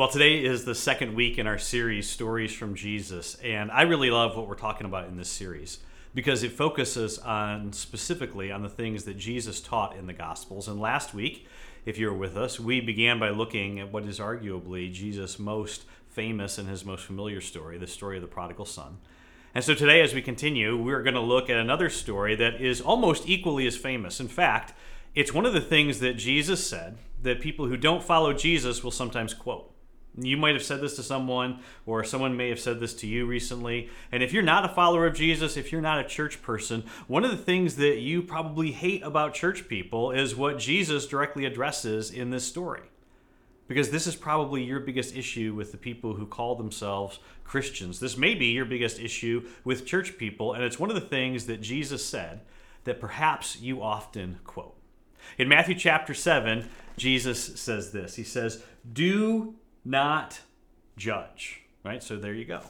Well, 0.00 0.08
today 0.08 0.42
is 0.42 0.64
the 0.64 0.74
second 0.74 1.14
week 1.14 1.36
in 1.36 1.46
our 1.46 1.58
series, 1.58 2.08
Stories 2.08 2.54
from 2.54 2.74
Jesus. 2.74 3.34
And 3.44 3.70
I 3.70 3.82
really 3.82 4.10
love 4.10 4.34
what 4.34 4.48
we're 4.48 4.54
talking 4.54 4.86
about 4.86 5.08
in 5.08 5.18
this 5.18 5.28
series 5.28 5.80
because 6.14 6.42
it 6.42 6.52
focuses 6.52 7.18
on 7.18 7.74
specifically 7.74 8.50
on 8.50 8.62
the 8.62 8.70
things 8.70 9.04
that 9.04 9.18
Jesus 9.18 9.60
taught 9.60 9.94
in 9.94 10.06
the 10.06 10.14
Gospels. 10.14 10.68
And 10.68 10.80
last 10.80 11.12
week, 11.12 11.46
if 11.84 11.98
you 11.98 12.06
were 12.06 12.16
with 12.16 12.34
us, 12.34 12.58
we 12.58 12.80
began 12.80 13.18
by 13.18 13.28
looking 13.28 13.78
at 13.78 13.92
what 13.92 14.04
is 14.04 14.18
arguably 14.18 14.90
Jesus' 14.90 15.38
most 15.38 15.84
famous 16.08 16.56
and 16.56 16.66
his 16.66 16.82
most 16.82 17.04
familiar 17.04 17.42
story, 17.42 17.76
the 17.76 17.86
story 17.86 18.16
of 18.16 18.22
the 18.22 18.26
prodigal 18.26 18.64
son. 18.64 18.96
And 19.54 19.62
so 19.62 19.74
today, 19.74 20.00
as 20.00 20.14
we 20.14 20.22
continue, 20.22 20.82
we're 20.82 21.02
going 21.02 21.12
to 21.12 21.20
look 21.20 21.50
at 21.50 21.58
another 21.58 21.90
story 21.90 22.34
that 22.36 22.58
is 22.58 22.80
almost 22.80 23.28
equally 23.28 23.66
as 23.66 23.76
famous. 23.76 24.18
In 24.18 24.28
fact, 24.28 24.72
it's 25.14 25.34
one 25.34 25.44
of 25.44 25.52
the 25.52 25.60
things 25.60 26.00
that 26.00 26.14
Jesus 26.14 26.66
said 26.66 26.96
that 27.22 27.42
people 27.42 27.66
who 27.66 27.76
don't 27.76 28.02
follow 28.02 28.32
Jesus 28.32 28.82
will 28.82 28.90
sometimes 28.90 29.34
quote. 29.34 29.70
You 30.18 30.36
might 30.36 30.54
have 30.54 30.64
said 30.64 30.80
this 30.80 30.96
to 30.96 31.02
someone, 31.02 31.60
or 31.86 32.02
someone 32.02 32.36
may 32.36 32.48
have 32.48 32.60
said 32.60 32.80
this 32.80 32.94
to 32.94 33.06
you 33.06 33.26
recently. 33.26 33.88
And 34.10 34.22
if 34.22 34.32
you're 34.32 34.42
not 34.42 34.64
a 34.64 34.74
follower 34.74 35.06
of 35.06 35.14
Jesus, 35.14 35.56
if 35.56 35.70
you're 35.70 35.80
not 35.80 36.04
a 36.04 36.08
church 36.08 36.42
person, 36.42 36.84
one 37.06 37.24
of 37.24 37.30
the 37.30 37.36
things 37.36 37.76
that 37.76 37.98
you 37.98 38.22
probably 38.22 38.72
hate 38.72 39.02
about 39.02 39.34
church 39.34 39.68
people 39.68 40.10
is 40.10 40.34
what 40.34 40.58
Jesus 40.58 41.06
directly 41.06 41.44
addresses 41.44 42.10
in 42.10 42.30
this 42.30 42.44
story. 42.44 42.82
Because 43.68 43.90
this 43.90 44.08
is 44.08 44.16
probably 44.16 44.64
your 44.64 44.80
biggest 44.80 45.14
issue 45.14 45.54
with 45.54 45.70
the 45.70 45.78
people 45.78 46.14
who 46.14 46.26
call 46.26 46.56
themselves 46.56 47.20
Christians. 47.44 48.00
This 48.00 48.16
may 48.16 48.34
be 48.34 48.46
your 48.46 48.64
biggest 48.64 48.98
issue 48.98 49.48
with 49.62 49.86
church 49.86 50.18
people, 50.18 50.54
and 50.54 50.64
it's 50.64 50.80
one 50.80 50.90
of 50.90 50.96
the 50.96 51.00
things 51.00 51.46
that 51.46 51.60
Jesus 51.60 52.04
said 52.04 52.40
that 52.82 53.00
perhaps 53.00 53.60
you 53.60 53.80
often 53.80 54.40
quote. 54.42 54.74
In 55.38 55.48
Matthew 55.48 55.76
chapter 55.76 56.14
7, 56.14 56.68
Jesus 56.96 57.60
says 57.60 57.92
this 57.92 58.16
He 58.16 58.24
says, 58.24 58.64
Do 58.92 59.54
not 59.84 60.40
judge. 60.96 61.62
Right? 61.84 62.02
So 62.02 62.16
there 62.16 62.34
you 62.34 62.44
go. 62.44 62.60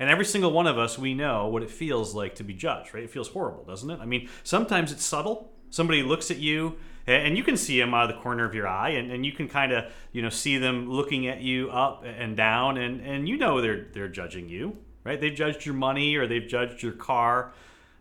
And 0.00 0.08
every 0.08 0.24
single 0.24 0.52
one 0.52 0.66
of 0.66 0.78
us, 0.78 0.98
we 0.98 1.14
know 1.14 1.48
what 1.48 1.62
it 1.62 1.70
feels 1.70 2.14
like 2.14 2.36
to 2.36 2.44
be 2.44 2.54
judged, 2.54 2.94
right? 2.94 3.02
It 3.02 3.10
feels 3.10 3.28
horrible, 3.28 3.64
doesn't 3.64 3.90
it? 3.90 3.98
I 4.00 4.06
mean, 4.06 4.28
sometimes 4.44 4.92
it's 4.92 5.04
subtle. 5.04 5.50
Somebody 5.70 6.02
looks 6.02 6.30
at 6.30 6.38
you, 6.38 6.76
and 7.06 7.36
you 7.36 7.42
can 7.42 7.56
see 7.56 7.80
them 7.80 7.92
out 7.94 8.08
of 8.08 8.16
the 8.16 8.22
corner 8.22 8.44
of 8.44 8.54
your 8.54 8.68
eye, 8.68 8.90
and, 8.90 9.10
and 9.10 9.26
you 9.26 9.32
can 9.32 9.48
kind 9.48 9.72
of, 9.72 9.92
you 10.12 10.22
know, 10.22 10.28
see 10.28 10.56
them 10.56 10.88
looking 10.88 11.26
at 11.26 11.40
you 11.40 11.68
up 11.70 12.04
and 12.04 12.36
down, 12.36 12.78
and, 12.78 13.00
and 13.00 13.28
you 13.28 13.36
know 13.36 13.60
they're 13.60 13.86
they're 13.92 14.08
judging 14.08 14.48
you, 14.48 14.76
right? 15.04 15.20
They've 15.20 15.34
judged 15.34 15.66
your 15.66 15.74
money, 15.74 16.14
or 16.14 16.26
they've 16.26 16.46
judged 16.46 16.82
your 16.82 16.92
car, 16.92 17.52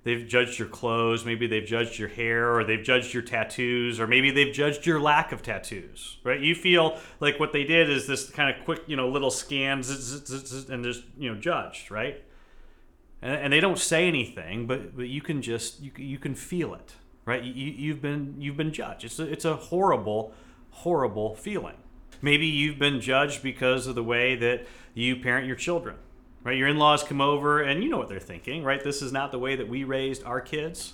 they've 0.08 0.26
judged 0.26 0.58
your 0.58 0.70
clothes, 0.70 1.26
maybe 1.26 1.48
they've 1.48 1.66
judged 1.66 2.00
your 2.00 2.08
hair, 2.08 2.56
or 2.56 2.64
they've 2.64 2.84
judged 2.84 3.14
your 3.14 3.24
tattoos, 3.24 4.00
or 4.00 4.08
maybe 4.08 4.32
they've 4.32 4.54
judged 4.54 4.86
your 4.86 5.02
lack 5.02 5.34
of 5.34 5.42
tattoos, 5.42 6.18
right? 6.24 6.40
You 6.40 6.56
feel 6.56 6.98
like 7.20 7.42
what 7.42 7.52
they 7.52 7.66
did 7.66 7.90
is 7.90 8.08
this 8.08 8.30
kind 8.30 8.56
of 8.56 8.64
quick, 8.64 8.84
you 8.88 8.96
know, 8.96 9.10
little 9.10 9.30
scan 9.30 9.80
and 9.80 10.84
just, 10.84 11.04
you 11.18 11.34
know, 11.34 11.38
judged, 11.38 11.92
right? 11.92 12.24
And, 13.22 13.36
and 13.36 13.54
they 13.54 13.60
don't 13.60 13.78
say 13.78 14.08
anything, 14.08 14.66
but, 14.66 14.96
but 14.96 15.10
you 15.10 15.22
can 15.22 15.42
just, 15.42 15.82
you, 15.82 15.92
you 15.98 16.18
can 16.18 16.36
feel 16.36 16.74
it, 16.74 16.94
right? 17.26 17.44
You, 17.44 17.52
you've 17.52 18.02
been, 18.02 18.36
you've 18.40 18.58
been 18.58 18.72
judged. 18.72 19.04
It's 19.04 19.20
a, 19.20 19.30
it's 19.30 19.46
a 19.46 19.58
horrible, 19.58 20.34
horrible 20.72 21.36
feeling. 21.36 21.76
Maybe 22.22 22.48
you've 22.48 22.80
been 22.80 23.02
judged 23.02 23.44
because 23.44 23.88
of 23.88 23.96
the 23.96 24.04
way 24.04 24.38
that 24.38 24.66
you 24.94 25.18
parent 25.18 25.48
your 25.48 25.58
children 25.58 25.98
right? 26.48 26.58
Your 26.58 26.70
in-laws 26.70 27.04
come 27.04 27.20
over 27.20 27.62
and 27.62 27.84
you 27.84 27.90
know 27.90 27.98
what 27.98 28.08
they're 28.08 28.22
thinking, 28.22 28.64
right? 28.64 28.82
This 28.82 29.02
is 29.02 29.12
not 29.12 29.32
the 29.34 29.38
way 29.38 29.58
that 29.58 29.68
we 29.68 29.84
raised 29.84 30.24
our 30.24 30.40
kids. 30.40 30.94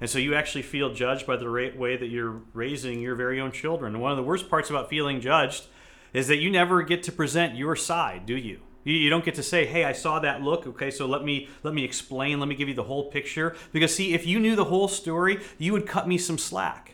And 0.00 0.08
so 0.08 0.20
you 0.20 0.32
actually 0.36 0.62
feel 0.62 0.94
judged 0.94 1.26
by 1.26 1.36
the 1.36 1.50
way 1.50 1.96
that 1.96 2.06
you're 2.06 2.40
raising 2.52 3.00
your 3.00 3.16
very 3.16 3.40
own 3.40 3.50
children. 3.50 3.98
One 3.98 4.12
of 4.12 4.16
the 4.16 4.22
worst 4.22 4.48
parts 4.48 4.70
about 4.70 4.88
feeling 4.88 5.20
judged 5.20 5.64
is 6.12 6.28
that 6.28 6.36
you 6.36 6.50
never 6.50 6.82
get 6.82 7.02
to 7.04 7.12
present 7.12 7.56
your 7.56 7.74
side, 7.74 8.26
do 8.26 8.36
you? 8.36 8.60
You, 8.84 9.10
don't 9.10 9.24
get 9.24 9.34
to 9.36 9.42
say, 9.42 9.66
"Hey, 9.66 9.84
I 9.84 9.92
saw 9.92 10.20
that 10.20 10.42
look. 10.42 10.66
Okay, 10.66 10.90
so 10.90 11.06
let 11.06 11.24
me 11.24 11.48
let 11.62 11.72
me 11.72 11.84
explain. 11.84 12.40
Let 12.40 12.48
me 12.48 12.56
give 12.56 12.68
you 12.68 12.74
the 12.74 12.82
whole 12.82 13.10
picture." 13.12 13.54
Because 13.72 13.94
see, 13.94 14.12
if 14.12 14.26
you 14.26 14.40
knew 14.40 14.56
the 14.56 14.64
whole 14.64 14.88
story, 14.88 15.38
you 15.56 15.72
would 15.72 15.86
cut 15.86 16.08
me 16.08 16.18
some 16.18 16.36
slack. 16.36 16.91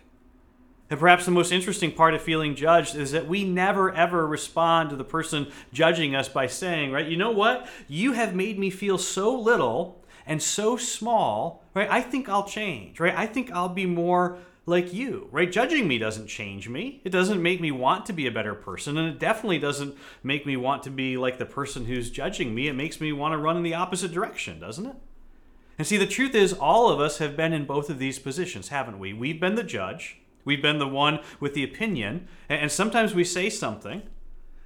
And 0.91 0.99
perhaps 0.99 1.27
the 1.27 1.31
most 1.31 1.53
interesting 1.53 1.93
part 1.93 2.15
of 2.15 2.23
feeling 2.23 2.55
judged 2.55 2.97
is 2.97 3.13
that 3.13 3.29
we 3.29 3.45
never 3.45 3.93
ever 3.93 4.27
respond 4.27 4.91
to 4.91 4.97
the 4.97 5.05
person 5.05 5.49
judging 5.73 6.15
us 6.15 6.29
by 6.29 6.47
saying, 6.47 6.93
right, 6.93 7.07
you 7.07 7.17
know 7.17 7.31
what? 7.31 7.69
You 7.89 8.13
have 8.13 8.35
made 8.35 8.59
me 8.59 8.71
feel 8.71 8.97
so 8.97 9.39
little 9.39 10.03
and 10.27 10.43
so 10.43 10.77
small, 10.77 11.63
right? 11.75 11.89
I 11.91 12.01
think 12.01 12.29
I'll 12.29 12.45
change, 12.45 13.01
right? 13.01 13.15
I 13.17 13.27
think 13.27 13.51
I'll 13.53 13.69
be 13.69 13.87
more 13.87 14.39
like 14.65 14.93
you, 14.93 15.29
right? 15.31 15.51
Judging 15.51 15.89
me 15.89 15.99
doesn't 15.99 16.27
change 16.27 16.69
me. 16.69 17.01
It 17.05 17.11
doesn't 17.11 17.43
make 17.43 17.61
me 17.61 17.71
want 17.71 18.07
to 18.07 18.13
be 18.13 18.27
a 18.27 18.33
better 18.33 18.55
person. 18.55 18.99
And 18.99 19.09
it 19.09 19.19
definitely 19.19 19.59
doesn't 19.59 19.97
make 20.23 20.47
me 20.47 20.57
want 20.57 20.83
to 20.85 20.91
be 20.91 21.17
like 21.17 21.39
the 21.39 21.47
person 21.47 21.87
who's 21.87 22.11
judging 22.11 22.55
me. 22.55 22.69
It 22.69 22.75
makes 22.75 23.01
me 23.01 23.13
want 23.13 23.33
to 23.33 23.39
run 23.39 23.57
in 23.57 23.63
the 23.63 23.75
opposite 23.75 24.13
direction, 24.13 24.61
doesn't 24.61 24.87
it? 24.87 24.97
And 25.79 25.87
see, 25.87 25.97
the 25.97 26.07
truth 26.07 26.35
is, 26.35 26.53
all 26.53 26.91
of 26.91 27.01
us 27.01 27.19
have 27.19 27.37
been 27.37 27.53
in 27.53 27.65
both 27.65 27.89
of 27.89 27.99
these 27.99 28.19
positions, 28.19 28.69
haven't 28.69 28.99
we? 28.99 29.13
We've 29.13 29.41
been 29.41 29.55
the 29.55 29.63
judge 29.63 30.18
We've 30.45 30.63
been 30.63 30.79
the 30.79 30.89
one 30.89 31.21
with 31.41 31.55
the 31.55 31.65
opinion, 31.65 32.29
and 32.49 32.73
sometimes 32.73 33.15
we 33.15 33.25
say 33.25 33.51
something, 33.51 34.03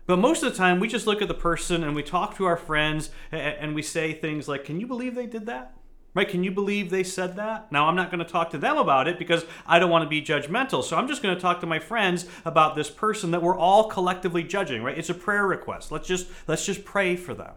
but 0.07 0.19
most 0.19 0.43
of 0.43 0.51
the 0.51 0.59
time 0.59 0.81
we 0.81 0.89
just 0.89 1.07
look 1.07 1.23
at 1.23 1.29
the 1.29 1.35
person 1.35 1.85
and 1.85 1.95
we 1.95 2.03
talk 2.03 2.37
to 2.37 2.45
our 2.45 2.57
friends 2.57 3.11
and 3.31 3.75
we 3.75 3.83
say 3.83 4.13
things 4.13 4.49
like, 4.49 4.65
Can 4.65 4.81
you 4.81 4.87
believe 4.87 5.15
they 5.15 5.27
did 5.27 5.47
that? 5.47 5.75
Right? 6.15 6.29
Can 6.29 6.45
you 6.45 6.51
believe 6.51 6.91
they 6.91 7.05
said 7.05 7.37
that? 7.37 7.73
Now, 7.73 7.89
I'm 7.89 7.97
not 7.97 8.11
going 8.11 8.23
to 8.23 8.31
talk 8.31 8.51
to 8.51 8.59
them 8.59 8.77
about 8.77 9.09
it 9.09 9.19
because 9.19 9.47
I 9.67 9.79
don't 9.79 9.89
want 9.89 10.05
to 10.05 10.09
be 10.09 10.21
judgmental. 10.21 10.85
So 10.85 10.99
I'm 10.99 11.09
just 11.09 11.23
going 11.23 11.35
to 11.35 11.41
talk 11.41 11.61
to 11.61 11.67
my 11.67 11.79
friends 11.79 12.27
about 12.45 12.77
this 12.77 12.91
person 12.91 13.31
that 13.31 13.41
we're 13.41 13.57
all 13.57 13.89
collectively 13.89 14.43
judging, 14.43 14.83
right? 14.83 14.99
It's 14.99 15.09
a 15.09 15.15
prayer 15.15 15.47
request. 15.47 15.91
Let's 15.91 16.07
just 16.07 16.29
let's 16.47 16.67
just 16.67 16.85
pray 16.85 17.17
for 17.17 17.33
them. 17.33 17.55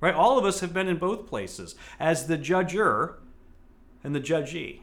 Right? 0.00 0.14
All 0.14 0.38
of 0.38 0.44
us 0.44 0.60
have 0.60 0.74
been 0.74 0.88
in 0.88 0.96
both 0.96 1.28
places 1.28 1.76
as 2.00 2.26
the 2.26 2.36
judger 2.36 3.14
and 4.02 4.14
the 4.14 4.20
judgee. 4.20 4.80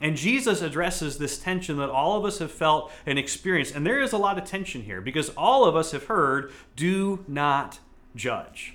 And 0.00 0.16
Jesus 0.16 0.60
addresses 0.60 1.16
this 1.16 1.38
tension 1.38 1.78
that 1.78 1.88
all 1.88 2.16
of 2.18 2.24
us 2.24 2.38
have 2.38 2.52
felt 2.52 2.92
and 3.06 3.18
experienced. 3.18 3.74
And 3.74 3.86
there 3.86 4.00
is 4.00 4.12
a 4.12 4.18
lot 4.18 4.36
of 4.36 4.44
tension 4.44 4.82
here 4.82 5.00
because 5.00 5.30
all 5.30 5.64
of 5.64 5.74
us 5.74 5.92
have 5.92 6.04
heard, 6.04 6.52
do 6.74 7.24
not 7.26 7.80
judge. 8.14 8.74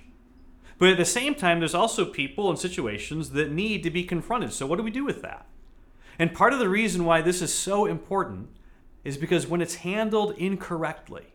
But 0.80 0.90
at 0.90 0.98
the 0.98 1.06
same 1.06 1.36
time, 1.36 1.60
there's 1.60 1.76
also 1.76 2.06
people 2.06 2.50
and 2.50 2.58
situations 2.58 3.32
that 3.32 3.52
need 3.52 3.84
to 3.84 3.92
be 3.92 4.04
confronted. 4.04 4.52
So, 4.52 4.66
what 4.66 4.78
do 4.78 4.84
we 4.84 4.90
do 4.90 5.06
with 5.06 5.22
that? 5.22 5.46
And 6.18 6.34
part 6.34 6.54
of 6.54 6.60
the 6.60 6.70
reason 6.70 7.06
why 7.06 7.22
this 7.22 7.42
is 7.42 7.54
so 7.54 7.86
important 7.86 8.50
is 9.04 9.16
because 9.16 9.46
when 9.46 9.62
it's 9.62 9.76
handled 9.76 10.36
incorrectly, 10.38 11.34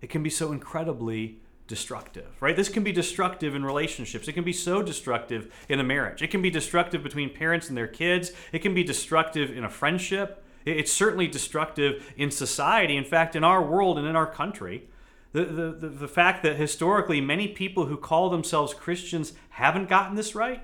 it 0.00 0.10
can 0.10 0.24
be 0.24 0.30
so 0.30 0.50
incredibly 0.50 1.38
destructive, 1.66 2.30
right? 2.40 2.56
This 2.56 2.68
can 2.68 2.84
be 2.84 2.92
destructive 2.92 3.54
in 3.54 3.64
relationships. 3.64 4.28
It 4.28 4.32
can 4.32 4.44
be 4.44 4.52
so 4.52 4.82
destructive 4.82 5.52
in 5.68 5.80
a 5.80 5.84
marriage. 5.84 6.22
It 6.22 6.30
can 6.30 6.42
be 6.42 6.50
destructive 6.50 7.02
between 7.02 7.30
parents 7.30 7.68
and 7.68 7.76
their 7.76 7.88
kids. 7.88 8.32
It 8.52 8.60
can 8.60 8.74
be 8.74 8.84
destructive 8.84 9.50
in 9.50 9.64
a 9.64 9.70
friendship. 9.70 10.44
It's 10.66 10.92
certainly 10.92 11.26
destructive 11.26 12.12
in 12.16 12.30
society. 12.30 12.96
In 12.96 13.04
fact, 13.04 13.36
in 13.36 13.44
our 13.44 13.62
world 13.62 13.98
and 13.98 14.06
in 14.06 14.16
our 14.16 14.30
country, 14.30 14.88
the, 15.32 15.44
the, 15.44 15.72
the, 15.72 15.88
the 15.88 16.08
fact 16.08 16.42
that 16.42 16.56
historically 16.56 17.20
many 17.20 17.48
people 17.48 17.86
who 17.86 17.96
call 17.96 18.30
themselves 18.30 18.72
Christians 18.72 19.32
haven't 19.50 19.88
gotten 19.88 20.16
this 20.16 20.34
right 20.34 20.62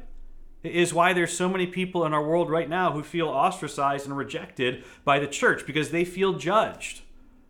is 0.62 0.92
why 0.92 1.12
there's 1.12 1.36
so 1.36 1.48
many 1.48 1.66
people 1.66 2.04
in 2.04 2.12
our 2.12 2.22
world 2.22 2.50
right 2.50 2.68
now 2.68 2.92
who 2.92 3.02
feel 3.02 3.28
ostracized 3.28 4.06
and 4.06 4.16
rejected 4.16 4.84
by 5.04 5.18
the 5.18 5.26
church 5.26 5.66
because 5.66 5.90
they 5.90 6.04
feel 6.04 6.34
judged 6.34 7.00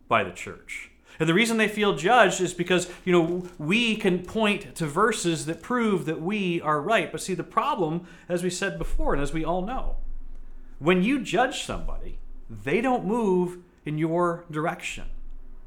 by 0.07 0.23
the 0.23 0.31
church. 0.31 0.90
And 1.21 1.29
the 1.29 1.35
reason 1.35 1.57
they 1.57 1.67
feel 1.67 1.95
judged 1.95 2.41
is 2.41 2.51
because, 2.51 2.89
you 3.05 3.13
know, 3.13 3.47
we 3.59 3.95
can 3.95 4.23
point 4.25 4.73
to 4.73 4.87
verses 4.87 5.45
that 5.45 5.61
prove 5.61 6.05
that 6.05 6.19
we 6.19 6.59
are 6.61 6.81
right. 6.81 7.11
But 7.11 7.21
see, 7.21 7.35
the 7.35 7.43
problem, 7.43 8.07
as 8.27 8.41
we 8.41 8.49
said 8.49 8.79
before, 8.79 9.13
and 9.13 9.21
as 9.21 9.31
we 9.31 9.45
all 9.45 9.61
know, 9.61 9.97
when 10.79 11.03
you 11.03 11.19
judge 11.19 11.63
somebody, 11.63 12.17
they 12.49 12.81
don't 12.81 13.05
move 13.05 13.59
in 13.85 13.99
your 13.99 14.45
direction. 14.49 15.03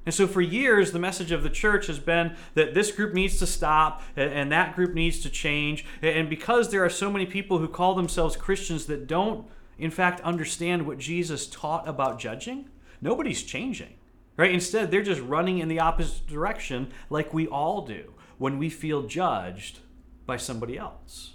And 0.04 0.12
so, 0.12 0.26
for 0.26 0.40
years, 0.40 0.90
the 0.90 0.98
message 0.98 1.30
of 1.30 1.44
the 1.44 1.50
church 1.50 1.86
has 1.86 2.00
been 2.00 2.34
that 2.54 2.74
this 2.74 2.90
group 2.90 3.14
needs 3.14 3.38
to 3.38 3.46
stop 3.46 4.02
and 4.16 4.50
that 4.50 4.74
group 4.74 4.92
needs 4.92 5.20
to 5.20 5.30
change. 5.30 5.86
And 6.02 6.28
because 6.28 6.72
there 6.72 6.84
are 6.84 6.90
so 6.90 7.12
many 7.12 7.26
people 7.26 7.58
who 7.58 7.68
call 7.68 7.94
themselves 7.94 8.34
Christians 8.34 8.86
that 8.86 9.06
don't, 9.06 9.46
in 9.78 9.92
fact, 9.92 10.20
understand 10.22 10.84
what 10.84 10.98
Jesus 10.98 11.46
taught 11.46 11.86
about 11.86 12.18
judging, 12.18 12.70
nobody's 13.00 13.44
changing 13.44 13.94
right? 14.36 14.52
Instead, 14.52 14.90
they're 14.90 15.02
just 15.02 15.20
running 15.20 15.58
in 15.58 15.68
the 15.68 15.80
opposite 15.80 16.26
direction 16.26 16.92
like 17.10 17.34
we 17.34 17.46
all 17.46 17.82
do 17.82 18.14
when 18.38 18.58
we 18.58 18.68
feel 18.68 19.02
judged 19.02 19.80
by 20.26 20.36
somebody 20.36 20.76
else. 20.76 21.34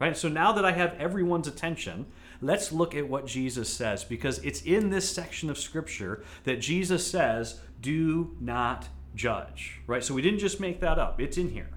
Right? 0.00 0.16
So 0.16 0.28
now 0.28 0.52
that 0.52 0.64
I 0.64 0.72
have 0.72 0.94
everyone's 0.94 1.48
attention, 1.48 2.06
let's 2.40 2.70
look 2.70 2.94
at 2.94 3.08
what 3.08 3.26
Jesus 3.26 3.68
says 3.68 4.04
because 4.04 4.38
it's 4.40 4.62
in 4.62 4.90
this 4.90 5.10
section 5.10 5.50
of 5.50 5.58
scripture 5.58 6.22
that 6.44 6.60
Jesus 6.60 7.04
says, 7.04 7.60
"Do 7.80 8.36
not 8.40 8.88
judge." 9.16 9.80
Right? 9.88 10.04
So 10.04 10.14
we 10.14 10.22
didn't 10.22 10.38
just 10.38 10.60
make 10.60 10.80
that 10.80 10.98
up. 11.00 11.20
It's 11.20 11.36
in 11.36 11.50
here. 11.50 11.70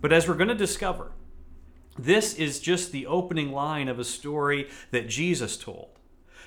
But 0.00 0.12
as 0.12 0.26
we're 0.26 0.34
going 0.34 0.48
to 0.48 0.54
discover, 0.56 1.12
this 1.96 2.34
is 2.34 2.58
just 2.58 2.90
the 2.90 3.06
opening 3.06 3.52
line 3.52 3.88
of 3.88 3.98
a 3.98 4.04
story 4.04 4.68
that 4.90 5.08
Jesus 5.08 5.56
told 5.56 5.99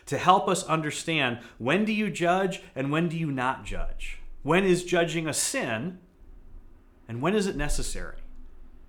to 0.05 0.17
help 0.17 0.47
us 0.47 0.63
understand 0.65 1.39
when 1.57 1.85
do 1.85 1.93
you 1.93 2.09
judge 2.09 2.61
and 2.75 2.91
when 2.91 3.09
do 3.09 3.17
you 3.17 3.31
not 3.31 3.65
judge. 3.65 4.19
When 4.41 4.63
is 4.63 4.83
judging 4.83 5.27
a 5.27 5.33
sin? 5.33 5.99
And 7.07 7.21
when 7.21 7.35
is 7.35 7.47
it 7.47 7.55
necessary? 7.55 8.22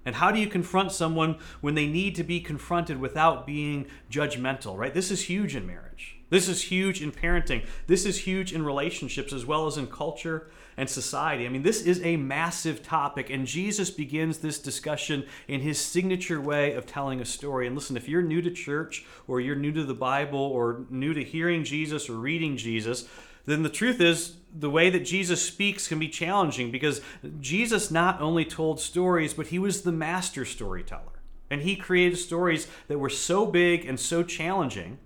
And 0.05 0.17
how 0.17 0.31
do 0.31 0.39
you 0.39 0.47
confront 0.47 0.93
someone 0.93 1.39
when 1.61 1.75
they 1.75 1.87
need 1.87 2.15
to 2.17 2.25
be 2.25 2.41
confronted 2.41 3.01
without 3.01 3.47
being 3.47 3.87
judgmental, 4.11 4.77
right? 4.77 4.93
This 4.93 5.11
is 5.11 5.23
huge 5.23 5.57
in 5.57 5.67
marriage. 5.67 6.17
This 6.31 6.49
is 6.49 6.63
huge 6.63 7.01
in 7.01 7.13
parenting. 7.13 7.65
This 7.87 8.05
is 8.05 8.21
huge 8.21 8.53
in 8.53 8.65
relationships 8.65 9.33
as 9.33 9.47
well 9.47 9.67
as 9.67 9.77
in 9.77 9.87
culture 9.87 10.49
and 10.77 10.91
society. 10.91 11.47
I 11.47 11.49
mean, 11.49 11.63
this 11.63 11.83
is 11.83 12.03
a 12.03 12.17
massive 12.17 12.83
topic, 12.83 13.31
and 13.31 13.47
Jesus 13.47 13.91
begins 13.91 14.39
this 14.39 14.59
discussion 14.59 15.27
in 15.47 15.61
his 15.61 15.79
signature 15.79 16.41
way 16.41 16.75
of 16.75 16.87
telling 16.87 17.21
a 17.21 17.25
story. 17.25 17.67
And 17.67 17.77
listen, 17.77 17.97
if 17.97 18.09
you're 18.09 18.23
new 18.23 18.43
to 18.43 18.51
church 18.51 19.05
or 19.29 19.41
you're 19.41 19.55
new 19.55 19.73
to 19.73 19.85
the 19.85 19.95
Bible 19.95 20.41
or 20.41 20.87
new 20.91 21.15
to 21.15 21.23
hearing 21.23 21.63
Jesus 21.63 22.09
or 22.09 22.15
reading 22.15 22.57
Jesus, 22.57 23.09
then 23.47 23.63
the 23.63 23.69
truth 23.69 24.01
is 24.01 24.37
the 24.55 24.71
way 24.71 24.89
that 24.91 25.05
Jesus 25.05 25.45
speaks 25.45 25.89
can 25.89 25.99
be 25.99 26.09
challenging 26.09 26.71
because 26.71 27.01
Jesus 27.41 27.91
not 27.91 28.21
only 28.21 28.45
told 28.45 28.81
stories, 28.81 29.35
but 29.35 29.49
he 29.49 29.59
was 29.59 29.83
the 29.83 29.93
master 29.93 30.45
storyteller. 30.45 31.21
And 31.51 31.63
he 31.63 31.77
created 31.77 32.17
stories 32.17 32.69
that 32.89 32.99
were 32.99 33.11
so 33.11 33.47
big 33.47 33.85
and 33.85 33.99
so 33.99 34.23
challenging. 34.23 34.99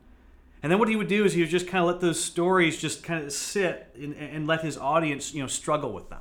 And 0.63 0.71
then 0.71 0.79
what 0.79 0.89
he 0.89 0.97
would 0.97 1.09
do 1.09 1.25
is 1.25 1.33
he 1.33 1.41
would 1.41 1.51
just 1.51 1.67
kind 1.67 1.83
of 1.83 1.89
let 1.89 2.01
those 2.01 2.23
stories 2.23 2.79
just 2.79 3.03
kind 3.03 3.25
of 3.25 3.33
sit 3.33 3.89
and, 3.95 4.15
and 4.15 4.47
let 4.47 4.63
his 4.63 4.77
audience, 4.77 5.35
you 5.35 5.43
know, 5.43 5.49
struggle 5.49 5.93
with 5.93 6.09
them. 6.11 6.21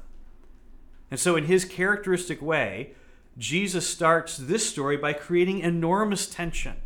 And 1.12 1.20
so 1.20 1.36
in 1.36 1.46
his 1.46 1.66
characteristic 1.66 2.42
way, 2.42 2.94
Jesus 3.38 3.88
starts 3.88 4.38
this 4.38 4.68
story 4.68 4.98
by 4.98 5.14
creating 5.14 5.60
enormous 5.60 6.28
tension 6.28 6.78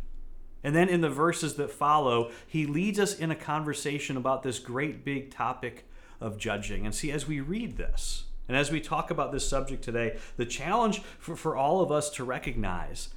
and 0.64 0.74
then 0.74 0.88
in 0.88 1.00
the 1.00 1.10
verses 1.10 1.54
that 1.54 1.70
follow, 1.70 2.30
he 2.46 2.66
leads 2.66 2.98
us 2.98 3.18
in 3.18 3.30
a 3.30 3.36
conversation 3.36 4.16
about 4.16 4.42
this 4.42 4.58
great 4.58 5.04
big 5.04 5.30
topic 5.30 5.88
of 6.20 6.38
judging. 6.38 6.86
And 6.86 6.94
see, 6.94 7.10
as 7.10 7.26
we 7.26 7.40
read 7.40 7.76
this, 7.76 8.24
and 8.48 8.56
as 8.56 8.70
we 8.70 8.80
talk 8.80 9.10
about 9.10 9.32
this 9.32 9.48
subject 9.48 9.82
today, 9.82 10.18
the 10.36 10.46
challenge 10.46 11.02
for, 11.18 11.36
for 11.36 11.56
all 11.56 11.80
of 11.80 11.90
us 11.90 12.10
to 12.10 12.24
recognize 12.24 13.08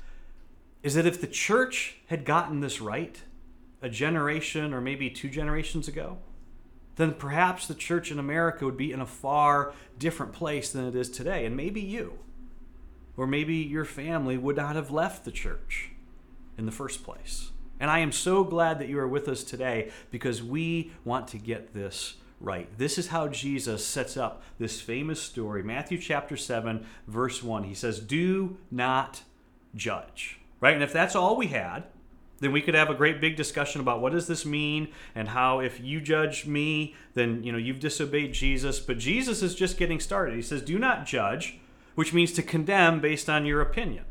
is 0.81 0.93
that 0.95 1.05
if 1.05 1.19
the 1.19 1.27
church 1.27 1.97
had 2.07 2.25
gotten 2.25 2.59
this 2.59 2.79
right 2.79 3.21
a 3.81 3.89
generation 3.89 4.73
or 4.73 4.81
maybe 4.81 5.09
two 5.09 5.29
generations 5.29 5.87
ago, 5.87 6.17
then 6.95 7.13
perhaps 7.13 7.67
the 7.67 7.75
church 7.75 8.11
in 8.11 8.19
America 8.19 8.65
would 8.65 8.77
be 8.77 8.91
in 8.91 9.01
a 9.01 9.05
far 9.05 9.73
different 9.97 10.31
place 10.31 10.71
than 10.71 10.85
it 10.85 10.95
is 10.95 11.09
today. 11.09 11.45
And 11.45 11.55
maybe 11.55 11.81
you, 11.81 12.19
or 13.17 13.27
maybe 13.27 13.55
your 13.55 13.85
family, 13.85 14.37
would 14.37 14.55
not 14.55 14.75
have 14.75 14.91
left 14.91 15.25
the 15.25 15.31
church 15.31 15.91
in 16.57 16.65
the 16.65 16.71
first 16.71 17.03
place. 17.03 17.51
And 17.79 17.91
I 17.91 17.99
am 17.99 18.11
so 18.11 18.43
glad 18.43 18.79
that 18.79 18.87
you 18.87 18.99
are 18.99 19.07
with 19.07 19.27
us 19.27 19.43
today 19.43 19.91
because 20.11 20.41
we 20.41 20.91
want 21.03 21.27
to 21.29 21.37
get 21.37 21.73
this 21.73 22.15
right. 22.39 22.69
This 22.77 22.97
is 22.97 23.07
how 23.07 23.27
Jesus 23.27 23.85
sets 23.85 24.17
up 24.17 24.43
this 24.59 24.81
famous 24.81 25.21
story. 25.21 25.63
Matthew 25.63 25.97
chapter 25.97 26.37
7, 26.37 26.85
verse 27.07 27.43
1. 27.43 27.63
He 27.63 27.73
says, 27.73 27.99
Do 27.99 28.57
not 28.71 29.23
judge. 29.75 30.39
Right? 30.61 30.73
And 30.73 30.83
if 30.83 30.93
that's 30.93 31.15
all 31.15 31.35
we 31.35 31.47
had, 31.47 31.83
then 32.39 32.51
we 32.51 32.61
could 32.61 32.75
have 32.75 32.89
a 32.89 32.95
great 32.95 33.21
big 33.21 33.35
discussion 33.35 33.81
about 33.81 34.01
what 34.01 34.11
does 34.11 34.27
this 34.27 34.45
mean 34.45 34.89
and 35.13 35.29
how 35.29 35.59
if 35.59 35.79
you 35.79 36.01
judge 36.01 36.45
me, 36.45 36.95
then 37.13 37.43
you 37.43 37.51
know 37.51 37.57
you've 37.57 37.79
disobeyed 37.79 38.33
Jesus. 38.33 38.79
But 38.79 38.97
Jesus 38.97 39.41
is 39.41 39.55
just 39.55 39.77
getting 39.77 39.99
started. 39.99 40.35
He 40.35 40.41
says, 40.41 40.61
Do 40.61 40.77
not 40.77 41.05
judge, 41.05 41.59
which 41.95 42.13
means 42.13 42.33
to 42.33 42.43
condemn 42.43 42.99
based 42.99 43.29
on 43.29 43.45
your 43.45 43.61
opinion. 43.61 44.05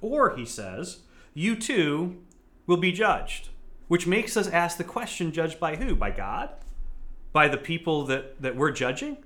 Or 0.00 0.36
he 0.36 0.44
says, 0.44 1.00
you 1.38 1.54
too 1.54 2.16
will 2.66 2.76
be 2.76 2.90
judged. 2.90 3.50
Which 3.86 4.06
makes 4.06 4.36
us 4.36 4.48
ask 4.48 4.76
the 4.76 4.84
question 4.84 5.32
judged 5.32 5.60
by 5.60 5.76
who? 5.76 5.94
By 5.94 6.10
God? 6.10 6.50
By 7.32 7.46
the 7.46 7.56
people 7.56 8.04
that, 8.06 8.42
that 8.42 8.56
we're 8.56 8.72
judging? 8.72 9.18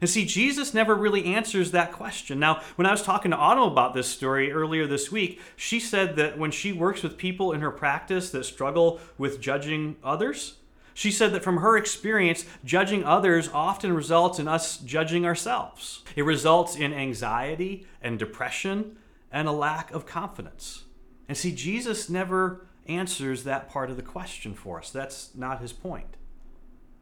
And 0.00 0.10
see, 0.10 0.26
Jesus 0.26 0.74
never 0.74 0.94
really 0.94 1.24
answers 1.24 1.72
that 1.72 1.90
question. 1.90 2.38
Now, 2.38 2.60
when 2.76 2.86
I 2.86 2.92
was 2.92 3.02
talking 3.02 3.30
to 3.30 3.36
Autumn 3.36 3.64
about 3.64 3.94
this 3.94 4.06
story 4.06 4.52
earlier 4.52 4.86
this 4.86 5.10
week, 5.10 5.40
she 5.56 5.80
said 5.80 6.16
that 6.16 6.38
when 6.38 6.50
she 6.50 6.70
works 6.70 7.02
with 7.02 7.16
people 7.16 7.52
in 7.52 7.62
her 7.62 7.72
practice 7.72 8.30
that 8.30 8.44
struggle 8.44 9.00
with 9.16 9.40
judging 9.40 9.96
others, 10.04 10.58
she 10.92 11.10
said 11.10 11.32
that 11.32 11.42
from 11.42 11.58
her 11.58 11.76
experience, 11.76 12.44
judging 12.64 13.04
others 13.04 13.48
often 13.54 13.92
results 13.94 14.38
in 14.38 14.46
us 14.46 14.76
judging 14.76 15.24
ourselves. 15.24 16.02
It 16.14 16.24
results 16.24 16.76
in 16.76 16.92
anxiety 16.92 17.86
and 18.02 18.18
depression 18.18 18.98
and 19.32 19.48
a 19.48 19.52
lack 19.52 19.90
of 19.92 20.06
confidence. 20.06 20.84
And 21.28 21.36
see, 21.36 21.52
Jesus 21.52 22.08
never 22.08 22.66
answers 22.86 23.44
that 23.44 23.68
part 23.68 23.90
of 23.90 23.96
the 23.96 24.02
question 24.02 24.54
for 24.54 24.78
us. 24.78 24.90
That's 24.90 25.34
not 25.34 25.60
his 25.60 25.72
point. 25.72 26.16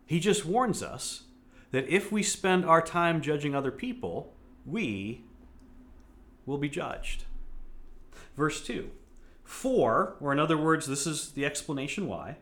He 0.05 0.21
just 0.21 0.45
warns 0.45 0.83
us 0.83 1.25
that 1.71 1.89
if 1.89 2.11
we 2.11 2.23
spend 2.23 2.65
our 2.65 2.83
time 2.83 3.21
judging 3.21 3.55
other 3.55 3.71
people, 3.71 4.35
we 4.65 5.25
will 6.45 6.59
be 6.59 6.69
judged. 6.69 7.25
Verse 8.37 8.65
2 8.65 8.91
For, 9.45 10.17
or 10.21 10.33
in 10.33 10.39
other 10.39 10.59
words, 10.59 10.87
this 10.87 11.07
is 11.07 11.33
the 11.33 11.45
explanation 11.45 12.07
why, 12.07 12.37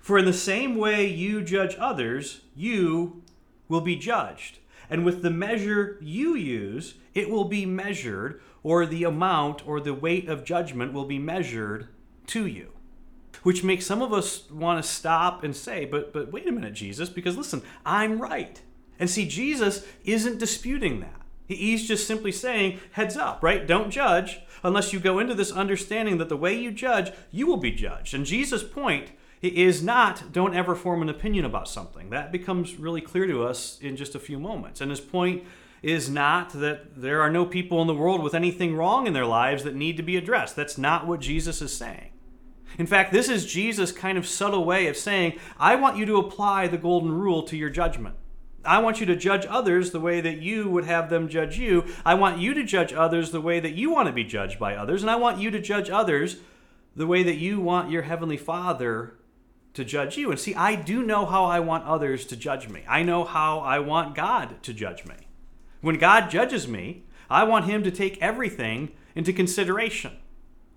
for 0.00 0.18
in 0.18 0.24
the 0.24 0.32
same 0.32 0.76
way 0.76 1.06
you 1.06 1.42
judge 1.42 1.76
others, 1.78 2.42
you 2.54 3.22
will 3.68 3.80
be 3.80 3.96
judged. 3.96 4.58
And 4.90 5.04
with 5.04 5.22
the 5.22 5.30
measure 5.30 5.96
you 6.02 6.34
use, 6.34 6.94
it 7.14 7.30
will 7.30 7.44
be 7.44 7.64
measured, 7.64 8.42
or 8.62 8.86
the 8.86 9.04
amount 9.04 9.66
or 9.66 9.80
the 9.80 9.94
weight 9.94 10.28
of 10.28 10.44
judgment 10.44 10.92
will 10.92 11.04
be 11.04 11.18
measured 11.18 11.88
to 12.26 12.46
you. 12.46 12.70
Which 13.42 13.64
makes 13.64 13.86
some 13.86 14.02
of 14.02 14.12
us 14.12 14.48
want 14.50 14.82
to 14.82 14.88
stop 14.88 15.42
and 15.42 15.56
say, 15.56 15.84
but, 15.84 16.12
but 16.12 16.30
wait 16.30 16.48
a 16.48 16.52
minute, 16.52 16.74
Jesus, 16.74 17.08
because 17.08 17.36
listen, 17.36 17.62
I'm 17.84 18.20
right. 18.20 18.60
And 19.00 19.10
see, 19.10 19.26
Jesus 19.26 19.84
isn't 20.04 20.38
disputing 20.38 21.00
that. 21.00 21.22
He's 21.48 21.88
just 21.88 22.06
simply 22.06 22.30
saying, 22.30 22.78
heads 22.92 23.16
up, 23.16 23.42
right? 23.42 23.66
Don't 23.66 23.90
judge 23.90 24.40
unless 24.62 24.92
you 24.92 25.00
go 25.00 25.18
into 25.18 25.34
this 25.34 25.50
understanding 25.50 26.18
that 26.18 26.28
the 26.28 26.36
way 26.36 26.54
you 26.56 26.70
judge, 26.70 27.12
you 27.30 27.46
will 27.46 27.56
be 27.56 27.72
judged. 27.72 28.14
And 28.14 28.24
Jesus' 28.24 28.62
point 28.62 29.10
is 29.42 29.82
not 29.82 30.32
don't 30.32 30.54
ever 30.54 30.76
form 30.76 31.02
an 31.02 31.08
opinion 31.08 31.44
about 31.44 31.68
something. 31.68 32.10
That 32.10 32.30
becomes 32.30 32.76
really 32.76 33.00
clear 33.00 33.26
to 33.26 33.44
us 33.44 33.78
in 33.80 33.96
just 33.96 34.14
a 34.14 34.20
few 34.20 34.38
moments. 34.38 34.80
And 34.80 34.90
his 34.90 35.00
point 35.00 35.42
is 35.82 36.08
not 36.08 36.50
that 36.52 37.00
there 37.00 37.20
are 37.20 37.30
no 37.30 37.44
people 37.44 37.80
in 37.80 37.88
the 37.88 37.94
world 37.94 38.22
with 38.22 38.34
anything 38.34 38.76
wrong 38.76 39.06
in 39.06 39.12
their 39.12 39.26
lives 39.26 39.64
that 39.64 39.74
need 39.74 39.96
to 39.96 40.02
be 40.02 40.16
addressed. 40.16 40.54
That's 40.54 40.78
not 40.78 41.06
what 41.06 41.20
Jesus 41.20 41.60
is 41.60 41.76
saying. 41.76 42.10
In 42.78 42.86
fact, 42.86 43.12
this 43.12 43.28
is 43.28 43.44
Jesus' 43.44 43.92
kind 43.92 44.16
of 44.16 44.26
subtle 44.26 44.64
way 44.64 44.86
of 44.86 44.96
saying, 44.96 45.38
I 45.58 45.74
want 45.74 45.96
you 45.96 46.06
to 46.06 46.16
apply 46.16 46.68
the 46.68 46.78
golden 46.78 47.12
rule 47.12 47.42
to 47.44 47.56
your 47.56 47.68
judgment. 47.68 48.14
I 48.64 48.78
want 48.78 49.00
you 49.00 49.06
to 49.06 49.16
judge 49.16 49.44
others 49.46 49.90
the 49.90 50.00
way 50.00 50.20
that 50.20 50.38
you 50.38 50.68
would 50.70 50.84
have 50.84 51.10
them 51.10 51.28
judge 51.28 51.58
you. 51.58 51.84
I 52.04 52.14
want 52.14 52.38
you 52.38 52.54
to 52.54 52.62
judge 52.62 52.92
others 52.92 53.32
the 53.32 53.40
way 53.40 53.58
that 53.58 53.74
you 53.74 53.90
want 53.90 54.06
to 54.06 54.12
be 54.12 54.24
judged 54.24 54.58
by 54.58 54.76
others. 54.76 55.02
And 55.02 55.10
I 55.10 55.16
want 55.16 55.38
you 55.38 55.50
to 55.50 55.60
judge 55.60 55.90
others 55.90 56.36
the 56.94 57.06
way 57.06 57.24
that 57.24 57.36
you 57.36 57.60
want 57.60 57.90
your 57.90 58.02
Heavenly 58.02 58.36
Father 58.36 59.14
to 59.74 59.84
judge 59.84 60.16
you. 60.16 60.30
And 60.30 60.38
see, 60.38 60.54
I 60.54 60.76
do 60.76 61.02
know 61.02 61.26
how 61.26 61.44
I 61.44 61.58
want 61.58 61.84
others 61.84 62.24
to 62.26 62.36
judge 62.36 62.68
me. 62.68 62.84
I 62.88 63.02
know 63.02 63.24
how 63.24 63.58
I 63.58 63.80
want 63.80 64.14
God 64.14 64.62
to 64.62 64.72
judge 64.72 65.04
me. 65.04 65.14
When 65.82 65.98
God 65.98 66.30
judges 66.30 66.66
me, 66.66 67.04
I 67.28 67.44
want 67.44 67.66
Him 67.66 67.82
to 67.82 67.90
take 67.90 68.22
everything 68.22 68.92
into 69.14 69.32
consideration 69.32 70.12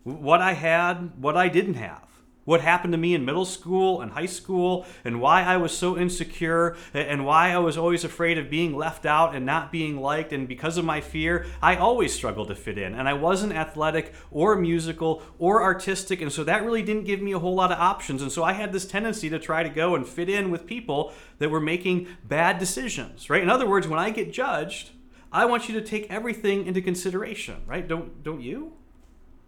what 0.03 0.41
I 0.41 0.53
had, 0.53 1.19
what 1.19 1.35
I 1.35 1.47
didn't 1.47 1.75
have. 1.75 2.01
What 2.43 2.61
happened 2.61 2.93
to 2.93 2.97
me 2.99 3.15
in 3.15 3.25
middle 3.25 3.43
school 3.43 4.01
and 4.01 4.11
high 4.11 4.27
school, 4.27 4.85
and 5.03 5.19
why 5.19 5.41
I 5.41 5.57
was 5.57 5.75
so 5.75 5.97
insecure, 5.97 6.77
and 6.93 7.25
why 7.25 7.49
I 7.49 7.57
was 7.57 7.75
always 7.75 8.03
afraid 8.03 8.37
of 8.37 8.51
being 8.51 8.77
left 8.77 9.03
out 9.03 9.35
and 9.35 9.47
not 9.47 9.71
being 9.71 9.99
liked. 9.99 10.31
And 10.31 10.47
because 10.47 10.77
of 10.77 10.85
my 10.85 11.01
fear, 11.01 11.47
I 11.59 11.75
always 11.75 12.13
struggled 12.13 12.49
to 12.49 12.55
fit 12.55 12.77
in. 12.77 12.93
And 12.93 13.09
I 13.09 13.13
wasn't 13.13 13.53
athletic 13.53 14.13
or 14.29 14.55
musical 14.55 15.23
or 15.39 15.63
artistic, 15.63 16.21
and 16.21 16.31
so 16.31 16.43
that 16.43 16.63
really 16.63 16.83
didn't 16.83 17.05
give 17.05 17.19
me 17.19 17.31
a 17.31 17.39
whole 17.39 17.55
lot 17.55 17.71
of 17.71 17.79
options. 17.79 18.21
And 18.21 18.31
so 18.31 18.43
I 18.43 18.53
had 18.53 18.71
this 18.71 18.85
tendency 18.85 19.27
to 19.31 19.39
try 19.39 19.63
to 19.63 19.69
go 19.69 19.95
and 19.95 20.07
fit 20.07 20.29
in 20.29 20.51
with 20.51 20.67
people 20.67 21.13
that 21.39 21.49
were 21.49 21.59
making 21.59 22.07
bad 22.23 22.59
decisions, 22.59 23.27
right? 23.27 23.41
In 23.41 23.49
other 23.49 23.67
words, 23.67 23.87
when 23.87 23.99
I 23.99 24.11
get 24.11 24.31
judged, 24.31 24.91
I 25.35 25.43
want 25.43 25.67
you 25.67 25.77
to 25.77 25.85
take 25.85 26.09
everything 26.09 26.65
into 26.65 26.81
consideration, 26.81 27.57
right? 27.67 27.85
Don't 27.85 28.23
don't 28.23 28.41
you? 28.41 28.71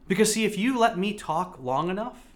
Because 0.10 0.34
see, 0.34 0.44
if 0.44 0.58
you 0.58 0.78
let 0.78 0.98
me 0.98 1.14
talk 1.14 1.60
long 1.62 1.90
enough, 1.90 2.28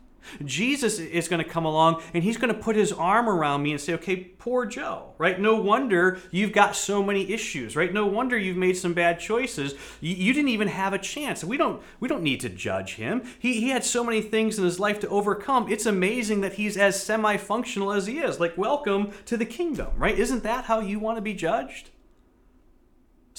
Jesus 0.45 0.99
is 0.99 1.27
going 1.27 1.43
to 1.43 1.49
come 1.49 1.65
along 1.65 2.01
and 2.13 2.23
he's 2.23 2.37
going 2.37 2.53
to 2.53 2.59
put 2.59 2.77
his 2.77 2.93
arm 2.93 3.27
around 3.27 3.63
me 3.63 3.71
and 3.71 3.81
say, 3.81 3.93
okay, 3.95 4.15
poor 4.17 4.65
Joe, 4.65 5.13
right? 5.17 5.37
No 5.39 5.55
wonder 5.55 6.19
you've 6.31 6.53
got 6.53 6.77
so 6.77 7.03
many 7.03 7.29
issues, 7.31 7.75
right? 7.75 7.93
No 7.93 8.05
wonder 8.05 8.37
you've 8.37 8.55
made 8.55 8.77
some 8.77 8.93
bad 8.93 9.19
choices. 9.19 9.73
You, 9.99 10.15
you 10.15 10.33
didn't 10.33 10.49
even 10.49 10.69
have 10.69 10.93
a 10.93 10.99
chance. 10.99 11.43
We 11.43 11.57
don't, 11.57 11.81
we 11.99 12.07
don't 12.07 12.23
need 12.23 12.39
to 12.41 12.49
judge 12.49 12.95
him. 12.95 13.23
He, 13.37 13.59
he 13.59 13.69
had 13.69 13.83
so 13.83 14.03
many 14.03 14.21
things 14.21 14.59
in 14.59 14.63
his 14.63 14.79
life 14.79 14.99
to 15.01 15.09
overcome. 15.09 15.69
It's 15.69 15.85
amazing 15.85 16.39
that 16.41 16.53
he's 16.53 16.77
as 16.77 17.01
semi 17.01 17.35
functional 17.37 17.91
as 17.91 18.07
he 18.07 18.19
is. 18.19 18.39
Like, 18.39 18.57
welcome 18.57 19.11
to 19.25 19.35
the 19.35 19.45
kingdom, 19.45 19.89
right? 19.97 20.17
Isn't 20.17 20.43
that 20.43 20.65
how 20.65 20.79
you 20.79 20.99
want 20.99 21.17
to 21.17 21.21
be 21.21 21.33
judged? 21.33 21.89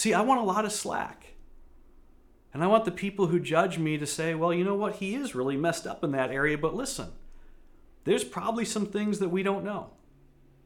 See, 0.02 0.14
I 0.14 0.22
want 0.22 0.40
a 0.40 0.42
lot 0.42 0.64
of 0.64 0.72
slack. 0.72 1.34
And 2.52 2.64
I 2.64 2.66
want 2.66 2.84
the 2.84 2.90
people 2.90 3.28
who 3.28 3.38
judge 3.38 3.78
me 3.78 3.98
to 3.98 4.04
say, 4.04 4.34
well, 4.34 4.52
you 4.52 4.64
know 4.64 4.74
what? 4.74 4.96
He 4.96 5.14
is 5.14 5.36
really 5.36 5.56
messed 5.56 5.86
up 5.86 6.02
in 6.02 6.10
that 6.10 6.32
area, 6.32 6.58
but 6.58 6.74
listen, 6.74 7.12
there's 8.02 8.24
probably 8.24 8.64
some 8.64 8.86
things 8.86 9.20
that 9.20 9.28
we 9.28 9.44
don't 9.44 9.62
know. 9.62 9.90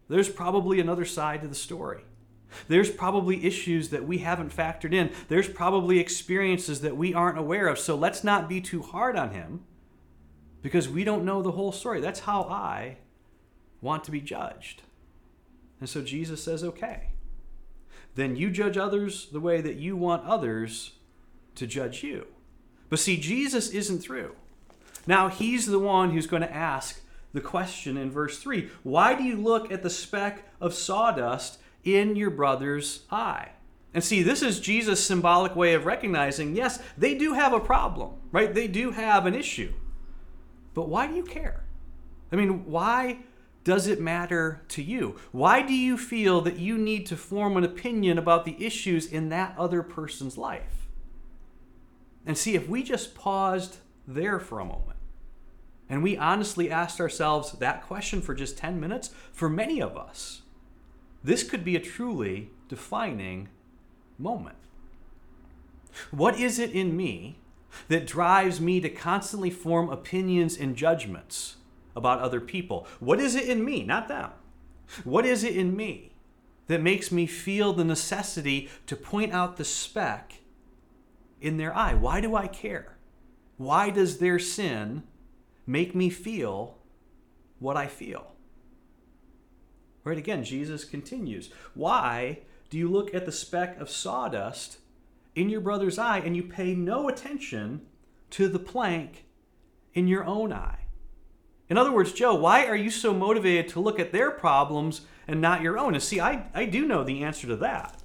There's 0.08 0.30
probably 0.30 0.80
another 0.80 1.04
side 1.04 1.42
to 1.42 1.48
the 1.48 1.54
story. 1.54 2.06
There's 2.68 2.88
probably 2.88 3.44
issues 3.44 3.90
that 3.90 4.06
we 4.08 4.16
haven't 4.16 4.56
factored 4.56 4.94
in. 4.94 5.12
There's 5.28 5.50
probably 5.50 5.98
experiences 5.98 6.80
that 6.80 6.96
we 6.96 7.12
aren't 7.12 7.36
aware 7.36 7.68
of. 7.68 7.78
So 7.78 7.94
let's 7.94 8.24
not 8.24 8.48
be 8.48 8.62
too 8.62 8.80
hard 8.80 9.18
on 9.18 9.32
him 9.32 9.64
because 10.62 10.88
we 10.88 11.04
don't 11.04 11.26
know 11.26 11.42
the 11.42 11.52
whole 11.52 11.72
story. 11.72 12.00
That's 12.00 12.20
how 12.20 12.44
I 12.44 12.96
want 13.82 14.02
to 14.04 14.10
be 14.10 14.22
judged. 14.22 14.80
And 15.78 15.90
so 15.90 16.00
Jesus 16.00 16.42
says, 16.42 16.64
okay, 16.64 17.08
then 18.16 18.34
you 18.34 18.50
judge 18.50 18.76
others 18.76 19.28
the 19.30 19.40
way 19.40 19.60
that 19.60 19.76
you 19.76 19.96
want 19.96 20.26
others 20.26 20.92
to 21.54 21.66
judge 21.66 22.02
you. 22.02 22.26
But 22.88 22.98
see, 22.98 23.16
Jesus 23.16 23.70
isn't 23.70 24.00
through. 24.00 24.34
Now, 25.06 25.28
he's 25.28 25.66
the 25.66 25.78
one 25.78 26.10
who's 26.10 26.26
going 26.26 26.42
to 26.42 26.52
ask 26.52 27.00
the 27.32 27.40
question 27.40 27.96
in 27.96 28.10
verse 28.10 28.38
3 28.38 28.70
Why 28.82 29.14
do 29.14 29.22
you 29.22 29.36
look 29.36 29.70
at 29.70 29.82
the 29.82 29.90
speck 29.90 30.48
of 30.60 30.74
sawdust 30.74 31.58
in 31.84 32.16
your 32.16 32.30
brother's 32.30 33.02
eye? 33.10 33.50
And 33.94 34.02
see, 34.02 34.22
this 34.22 34.42
is 34.42 34.60
Jesus' 34.60 35.04
symbolic 35.04 35.54
way 35.54 35.74
of 35.74 35.86
recognizing 35.86 36.56
yes, 36.56 36.80
they 36.98 37.14
do 37.14 37.34
have 37.34 37.52
a 37.52 37.60
problem, 37.60 38.14
right? 38.32 38.52
They 38.52 38.66
do 38.66 38.90
have 38.90 39.26
an 39.26 39.34
issue. 39.34 39.72
But 40.74 40.88
why 40.88 41.06
do 41.06 41.14
you 41.14 41.24
care? 41.24 41.64
I 42.32 42.36
mean, 42.36 42.66
why 42.66 43.18
does 43.66 43.88
it 43.88 44.00
matter 44.00 44.62
to 44.68 44.80
you? 44.80 45.16
Why 45.32 45.60
do 45.60 45.74
you 45.74 45.98
feel 45.98 46.40
that 46.42 46.60
you 46.60 46.78
need 46.78 47.04
to 47.06 47.16
form 47.16 47.56
an 47.56 47.64
opinion 47.64 48.16
about 48.16 48.44
the 48.44 48.64
issues 48.64 49.06
in 49.06 49.28
that 49.30 49.56
other 49.58 49.82
person's 49.82 50.38
life? 50.38 50.86
And 52.24 52.38
see, 52.38 52.54
if 52.54 52.68
we 52.68 52.84
just 52.84 53.16
paused 53.16 53.78
there 54.06 54.38
for 54.38 54.60
a 54.60 54.64
moment 54.64 55.00
and 55.88 56.00
we 56.00 56.16
honestly 56.16 56.70
asked 56.70 57.00
ourselves 57.00 57.52
that 57.58 57.84
question 57.84 58.22
for 58.22 58.36
just 58.36 58.56
10 58.56 58.78
minutes, 58.78 59.10
for 59.32 59.48
many 59.48 59.82
of 59.82 59.96
us, 59.96 60.42
this 61.24 61.42
could 61.42 61.64
be 61.64 61.74
a 61.74 61.80
truly 61.80 62.50
defining 62.68 63.48
moment. 64.16 64.58
What 66.12 66.38
is 66.38 66.60
it 66.60 66.70
in 66.70 66.96
me 66.96 67.40
that 67.88 68.06
drives 68.06 68.60
me 68.60 68.80
to 68.80 68.88
constantly 68.88 69.50
form 69.50 69.90
opinions 69.90 70.56
and 70.56 70.76
judgments 70.76 71.56
about 71.96 72.20
other 72.20 72.40
people? 72.40 72.86
What 73.00 73.18
is 73.18 73.34
it 73.34 73.48
in 73.48 73.64
me, 73.64 73.82
not 73.82 74.06
them? 74.06 74.30
What 75.02 75.26
is 75.26 75.42
it 75.42 75.56
in 75.56 75.74
me 75.74 76.12
that 76.68 76.82
makes 76.82 77.10
me 77.10 77.26
feel 77.26 77.72
the 77.72 77.84
necessity 77.84 78.68
to 78.86 78.94
point 78.94 79.32
out 79.32 79.56
the 79.56 79.64
speck 79.64 80.34
in 81.40 81.56
their 81.56 81.74
eye? 81.74 81.94
Why 81.94 82.20
do 82.20 82.36
I 82.36 82.46
care? 82.46 82.96
Why 83.56 83.90
does 83.90 84.18
their 84.18 84.38
sin 84.38 85.04
make 85.66 85.94
me 85.94 86.10
feel 86.10 86.78
what 87.58 87.76
I 87.76 87.86
feel? 87.86 88.32
Right 90.04 90.18
again, 90.18 90.44
Jesus 90.44 90.84
continues. 90.84 91.50
Why 91.74 92.40
do 92.70 92.78
you 92.78 92.88
look 92.88 93.14
at 93.14 93.26
the 93.26 93.32
speck 93.32 93.80
of 93.80 93.90
sawdust 93.90 94.78
in 95.34 95.48
your 95.48 95.60
brother's 95.60 95.98
eye 95.98 96.18
and 96.18 96.36
you 96.36 96.44
pay 96.44 96.74
no 96.74 97.08
attention 97.08 97.86
to 98.30 98.48
the 98.48 98.58
plank 98.58 99.24
in 99.94 100.06
your 100.06 100.24
own 100.24 100.52
eye? 100.52 100.85
In 101.68 101.78
other 101.78 101.92
words, 101.92 102.12
Joe, 102.12 102.34
why 102.34 102.66
are 102.66 102.76
you 102.76 102.90
so 102.90 103.12
motivated 103.12 103.68
to 103.72 103.80
look 103.80 103.98
at 103.98 104.12
their 104.12 104.30
problems 104.30 105.02
and 105.26 105.40
not 105.40 105.62
your 105.62 105.78
own? 105.78 105.94
And 105.94 106.02
see, 106.02 106.20
I, 106.20 106.46
I 106.54 106.64
do 106.66 106.86
know 106.86 107.02
the 107.02 107.24
answer 107.24 107.46
to 107.48 107.56
that. 107.56 108.02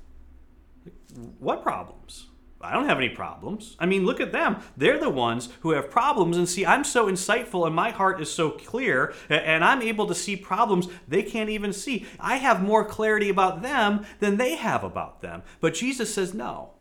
What 1.40 1.62
problems? 1.62 2.28
I 2.64 2.74
don't 2.74 2.86
have 2.88 2.98
any 2.98 3.10
problems. 3.10 3.76
I 3.80 3.86
mean, 3.86 4.06
look 4.06 4.20
at 4.20 4.32
them. 4.32 4.62
They're 4.78 5.00
the 5.00 5.10
ones 5.10 5.50
who 5.62 5.72
have 5.72 5.90
problems. 5.90 6.38
And 6.38 6.48
see, 6.48 6.66
I'm 6.66 6.84
so 6.84 7.08
insightful 7.08 7.66
and 7.66 7.76
my 7.76 7.90
heart 7.90 8.22
is 8.22 8.32
so 8.32 8.52
clear, 8.52 9.14
and 9.30 9.64
I'm 9.64 9.82
able 9.82 10.08
to 10.08 10.16
see 10.16 10.36
problems 10.36 10.88
they 11.08 11.24
can't 11.24 11.50
even 11.50 11.74
see. 11.74 12.06
I 12.20 12.38
have 12.38 12.62
more 12.62 12.86
clarity 12.86 13.30
about 13.30 13.62
them 13.62 14.06
than 14.20 14.38
they 14.38 14.56
have 14.56 14.84
about 14.84 15.22
them. 15.22 15.42
But 15.60 15.74
Jesus 15.74 16.14
says, 16.14 16.34
no. 16.34 16.74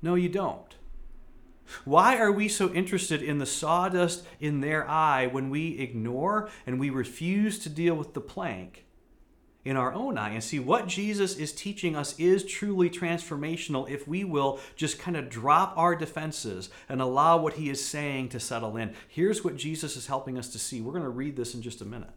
No, 0.00 0.14
you 0.14 0.28
don't. 0.28 0.74
Why 1.84 2.18
are 2.18 2.32
we 2.32 2.48
so 2.48 2.72
interested 2.72 3.22
in 3.22 3.38
the 3.38 3.46
sawdust 3.46 4.24
in 4.40 4.60
their 4.60 4.88
eye 4.88 5.26
when 5.26 5.50
we 5.50 5.78
ignore 5.78 6.48
and 6.66 6.78
we 6.78 6.90
refuse 6.90 7.58
to 7.60 7.68
deal 7.68 7.94
with 7.94 8.14
the 8.14 8.20
plank 8.20 8.84
in 9.64 9.76
our 9.76 9.92
own 9.92 10.16
eye? 10.16 10.30
And 10.30 10.44
see, 10.44 10.58
what 10.58 10.86
Jesus 10.86 11.36
is 11.36 11.52
teaching 11.52 11.96
us 11.96 12.18
is 12.18 12.44
truly 12.44 12.88
transformational 12.88 13.88
if 13.90 14.06
we 14.06 14.24
will 14.24 14.60
just 14.76 14.98
kind 14.98 15.16
of 15.16 15.28
drop 15.28 15.76
our 15.76 15.96
defenses 15.96 16.70
and 16.88 17.00
allow 17.00 17.36
what 17.36 17.54
he 17.54 17.68
is 17.68 17.84
saying 17.84 18.28
to 18.30 18.40
settle 18.40 18.76
in. 18.76 18.94
Here's 19.08 19.44
what 19.44 19.56
Jesus 19.56 19.96
is 19.96 20.06
helping 20.06 20.38
us 20.38 20.48
to 20.50 20.58
see. 20.58 20.80
We're 20.80 20.92
going 20.92 21.02
to 21.02 21.08
read 21.08 21.36
this 21.36 21.54
in 21.54 21.62
just 21.62 21.80
a 21.80 21.84
minute. 21.84 22.10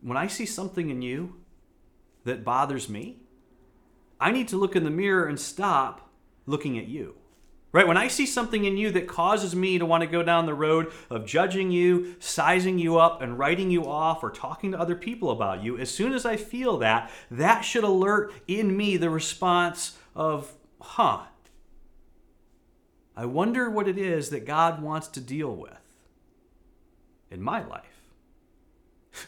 When 0.00 0.16
I 0.16 0.28
see 0.28 0.46
something 0.46 0.90
in 0.90 1.02
you 1.02 1.36
that 2.24 2.44
bothers 2.44 2.88
me, 2.88 3.16
I 4.20 4.30
need 4.30 4.48
to 4.48 4.56
look 4.56 4.76
in 4.76 4.84
the 4.84 4.90
mirror 4.90 5.26
and 5.26 5.38
stop 5.38 6.10
looking 6.46 6.78
at 6.78 6.86
you. 6.86 7.16
Right? 7.76 7.86
When 7.86 7.98
I 7.98 8.08
see 8.08 8.24
something 8.24 8.64
in 8.64 8.78
you 8.78 8.90
that 8.92 9.06
causes 9.06 9.54
me 9.54 9.78
to 9.78 9.84
want 9.84 10.00
to 10.00 10.06
go 10.06 10.22
down 10.22 10.46
the 10.46 10.54
road 10.54 10.90
of 11.10 11.26
judging 11.26 11.70
you, 11.70 12.16
sizing 12.20 12.78
you 12.78 12.96
up, 12.96 13.20
and 13.20 13.38
writing 13.38 13.70
you 13.70 13.86
off, 13.86 14.22
or 14.22 14.30
talking 14.30 14.72
to 14.72 14.80
other 14.80 14.96
people 14.96 15.30
about 15.30 15.62
you, 15.62 15.76
as 15.76 15.90
soon 15.90 16.14
as 16.14 16.24
I 16.24 16.38
feel 16.38 16.78
that, 16.78 17.10
that 17.30 17.66
should 17.66 17.84
alert 17.84 18.32
in 18.48 18.74
me 18.74 18.96
the 18.96 19.10
response 19.10 19.98
of, 20.14 20.54
huh, 20.80 21.24
I 23.14 23.26
wonder 23.26 23.68
what 23.68 23.88
it 23.88 23.98
is 23.98 24.30
that 24.30 24.46
God 24.46 24.80
wants 24.80 25.08
to 25.08 25.20
deal 25.20 25.54
with 25.54 25.76
in 27.30 27.42
my 27.42 27.62
life. 27.62 27.82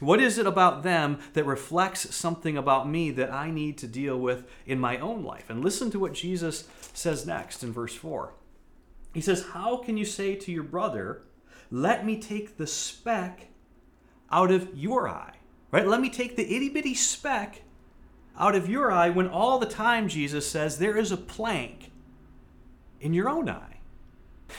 What 0.00 0.22
is 0.22 0.38
it 0.38 0.46
about 0.46 0.82
them 0.82 1.18
that 1.34 1.44
reflects 1.44 2.14
something 2.14 2.56
about 2.56 2.88
me 2.88 3.10
that 3.10 3.30
I 3.30 3.50
need 3.50 3.76
to 3.76 3.86
deal 3.86 4.18
with 4.18 4.48
in 4.64 4.78
my 4.78 4.96
own 4.96 5.22
life? 5.22 5.50
And 5.50 5.62
listen 5.62 5.90
to 5.90 5.98
what 5.98 6.14
Jesus 6.14 6.66
says 6.94 7.26
next 7.26 7.62
in 7.62 7.74
verse 7.74 7.94
4. 7.94 8.32
He 9.18 9.22
says, 9.22 9.46
How 9.52 9.78
can 9.78 9.96
you 9.96 10.04
say 10.04 10.36
to 10.36 10.52
your 10.52 10.62
brother, 10.62 11.22
Let 11.72 12.06
me 12.06 12.20
take 12.20 12.56
the 12.56 12.68
speck 12.68 13.48
out 14.30 14.52
of 14.52 14.70
your 14.76 15.08
eye? 15.08 15.34
Right? 15.72 15.88
Let 15.88 16.00
me 16.00 16.08
take 16.08 16.36
the 16.36 16.44
itty 16.54 16.68
bitty 16.68 16.94
speck 16.94 17.62
out 18.38 18.54
of 18.54 18.68
your 18.68 18.92
eye 18.92 19.10
when 19.10 19.26
all 19.26 19.58
the 19.58 19.66
time 19.66 20.06
Jesus 20.06 20.48
says 20.48 20.78
there 20.78 20.96
is 20.96 21.10
a 21.10 21.16
plank 21.16 21.90
in 23.00 23.12
your 23.12 23.28
own 23.28 23.48
eye. 23.48 23.80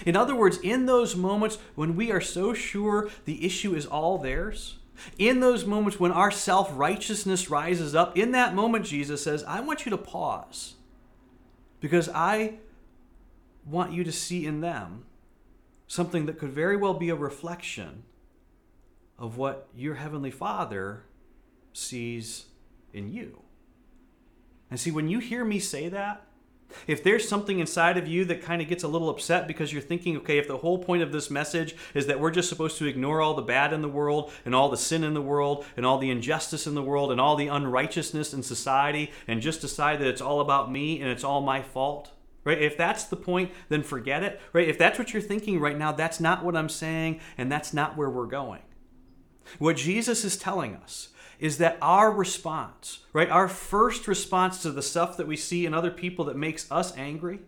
In 0.05 0.17
other 0.17 0.35
words, 0.35 0.57
in 0.57 0.87
those 0.87 1.15
moments 1.15 1.57
when 1.75 1.95
we 1.95 2.11
are 2.11 2.19
so 2.19 2.53
sure 2.53 3.09
the 3.23 3.45
issue 3.45 3.73
is 3.73 3.85
all 3.85 4.17
theirs, 4.17 4.79
in 5.17 5.39
those 5.39 5.63
moments 5.63 6.01
when 6.01 6.11
our 6.11 6.31
self 6.31 6.69
righteousness 6.77 7.49
rises 7.49 7.95
up, 7.95 8.17
in 8.17 8.33
that 8.33 8.53
moment, 8.53 8.83
Jesus 8.83 9.23
says, 9.23 9.41
I 9.45 9.61
want 9.61 9.85
you 9.85 9.89
to 9.91 9.97
pause 9.97 10.73
because 11.79 12.09
I 12.09 12.55
want 13.65 13.93
you 13.93 14.03
to 14.03 14.11
see 14.11 14.45
in 14.45 14.61
them 14.61 15.05
something 15.87 16.25
that 16.25 16.37
could 16.37 16.51
very 16.51 16.77
well 16.77 16.93
be 16.93 17.09
a 17.09 17.15
reflection 17.15 18.03
of 19.17 19.37
what 19.37 19.67
your 19.75 19.95
Heavenly 19.95 20.31
Father 20.31 21.03
sees 21.73 22.45
in 22.93 23.11
you. 23.11 23.43
And 24.69 24.79
see, 24.79 24.91
when 24.91 25.09
you 25.09 25.19
hear 25.19 25.43
me 25.43 25.59
say 25.59 25.89
that, 25.89 26.23
if 26.87 27.03
there's 27.03 27.27
something 27.27 27.59
inside 27.59 27.97
of 27.97 28.07
you 28.07 28.25
that 28.25 28.43
kind 28.43 28.61
of 28.61 28.67
gets 28.67 28.83
a 28.83 28.87
little 28.87 29.09
upset 29.09 29.47
because 29.47 29.73
you're 29.73 29.81
thinking, 29.81 30.17
okay, 30.17 30.37
if 30.37 30.47
the 30.47 30.57
whole 30.57 30.77
point 30.77 31.01
of 31.01 31.11
this 31.11 31.31
message 31.31 31.75
is 31.93 32.05
that 32.07 32.19
we're 32.19 32.31
just 32.31 32.49
supposed 32.49 32.77
to 32.77 32.85
ignore 32.85 33.21
all 33.21 33.33
the 33.33 33.41
bad 33.41 33.73
in 33.73 33.81
the 33.81 33.89
world 33.89 34.31
and 34.45 34.53
all 34.53 34.69
the 34.69 34.77
sin 34.77 35.03
in 35.03 35.15
the 35.15 35.21
world 35.21 35.65
and 35.75 35.85
all 35.85 35.97
the 35.97 36.11
injustice 36.11 36.67
in 36.67 36.75
the 36.75 36.83
world 36.83 37.11
and 37.11 37.19
all 37.19 37.35
the 37.35 37.47
unrighteousness 37.47 38.33
in 38.33 38.43
society 38.43 39.11
and 39.27 39.41
just 39.41 39.61
decide 39.61 39.99
that 39.99 40.07
it's 40.07 40.21
all 40.21 40.41
about 40.41 40.71
me 40.71 41.01
and 41.01 41.09
it's 41.09 41.23
all 41.23 41.41
my 41.41 41.61
fault, 41.61 42.11
right? 42.43 42.61
If 42.61 42.77
that's 42.77 43.05
the 43.05 43.15
point, 43.15 43.51
then 43.69 43.83
forget 43.83 44.23
it, 44.23 44.39
right? 44.53 44.67
If 44.67 44.77
that's 44.77 44.97
what 44.97 45.13
you're 45.13 45.21
thinking 45.21 45.59
right 45.59 45.77
now, 45.77 45.91
that's 45.91 46.19
not 46.19 46.43
what 46.43 46.55
I'm 46.55 46.69
saying 46.69 47.19
and 47.37 47.51
that's 47.51 47.73
not 47.73 47.97
where 47.97 48.09
we're 48.09 48.25
going. 48.25 48.61
What 49.57 49.77
Jesus 49.77 50.23
is 50.23 50.37
telling 50.37 50.75
us 50.75 51.09
is 51.39 51.57
that 51.57 51.77
our 51.81 52.11
response, 52.11 52.99
right, 53.13 53.29
our 53.29 53.47
first 53.47 54.07
response 54.07 54.61
to 54.61 54.71
the 54.71 54.81
stuff 54.81 55.17
that 55.17 55.27
we 55.27 55.37
see 55.37 55.65
in 55.65 55.73
other 55.73 55.91
people 55.91 56.25
that 56.25 56.35
makes 56.35 56.69
us 56.71 56.95
angry, 56.97 57.39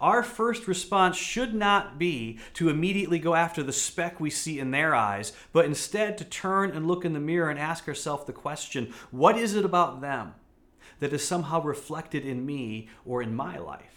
our 0.00 0.22
first 0.22 0.66
response 0.66 1.16
should 1.16 1.52
not 1.52 1.98
be 1.98 2.38
to 2.54 2.68
immediately 2.68 3.18
go 3.18 3.34
after 3.34 3.62
the 3.62 3.72
speck 3.72 4.20
we 4.20 4.30
see 4.30 4.58
in 4.58 4.70
their 4.70 4.94
eyes, 4.94 5.32
but 5.52 5.64
instead 5.64 6.16
to 6.18 6.24
turn 6.24 6.70
and 6.70 6.86
look 6.86 7.04
in 7.04 7.12
the 7.12 7.20
mirror 7.20 7.50
and 7.50 7.58
ask 7.58 7.86
ourselves 7.88 8.24
the 8.24 8.32
question 8.32 8.94
what 9.10 9.36
is 9.36 9.54
it 9.54 9.64
about 9.64 10.00
them 10.00 10.34
that 11.00 11.12
is 11.12 11.26
somehow 11.26 11.60
reflected 11.60 12.24
in 12.24 12.46
me 12.46 12.88
or 13.04 13.20
in 13.20 13.34
my 13.34 13.58
life? 13.58 13.93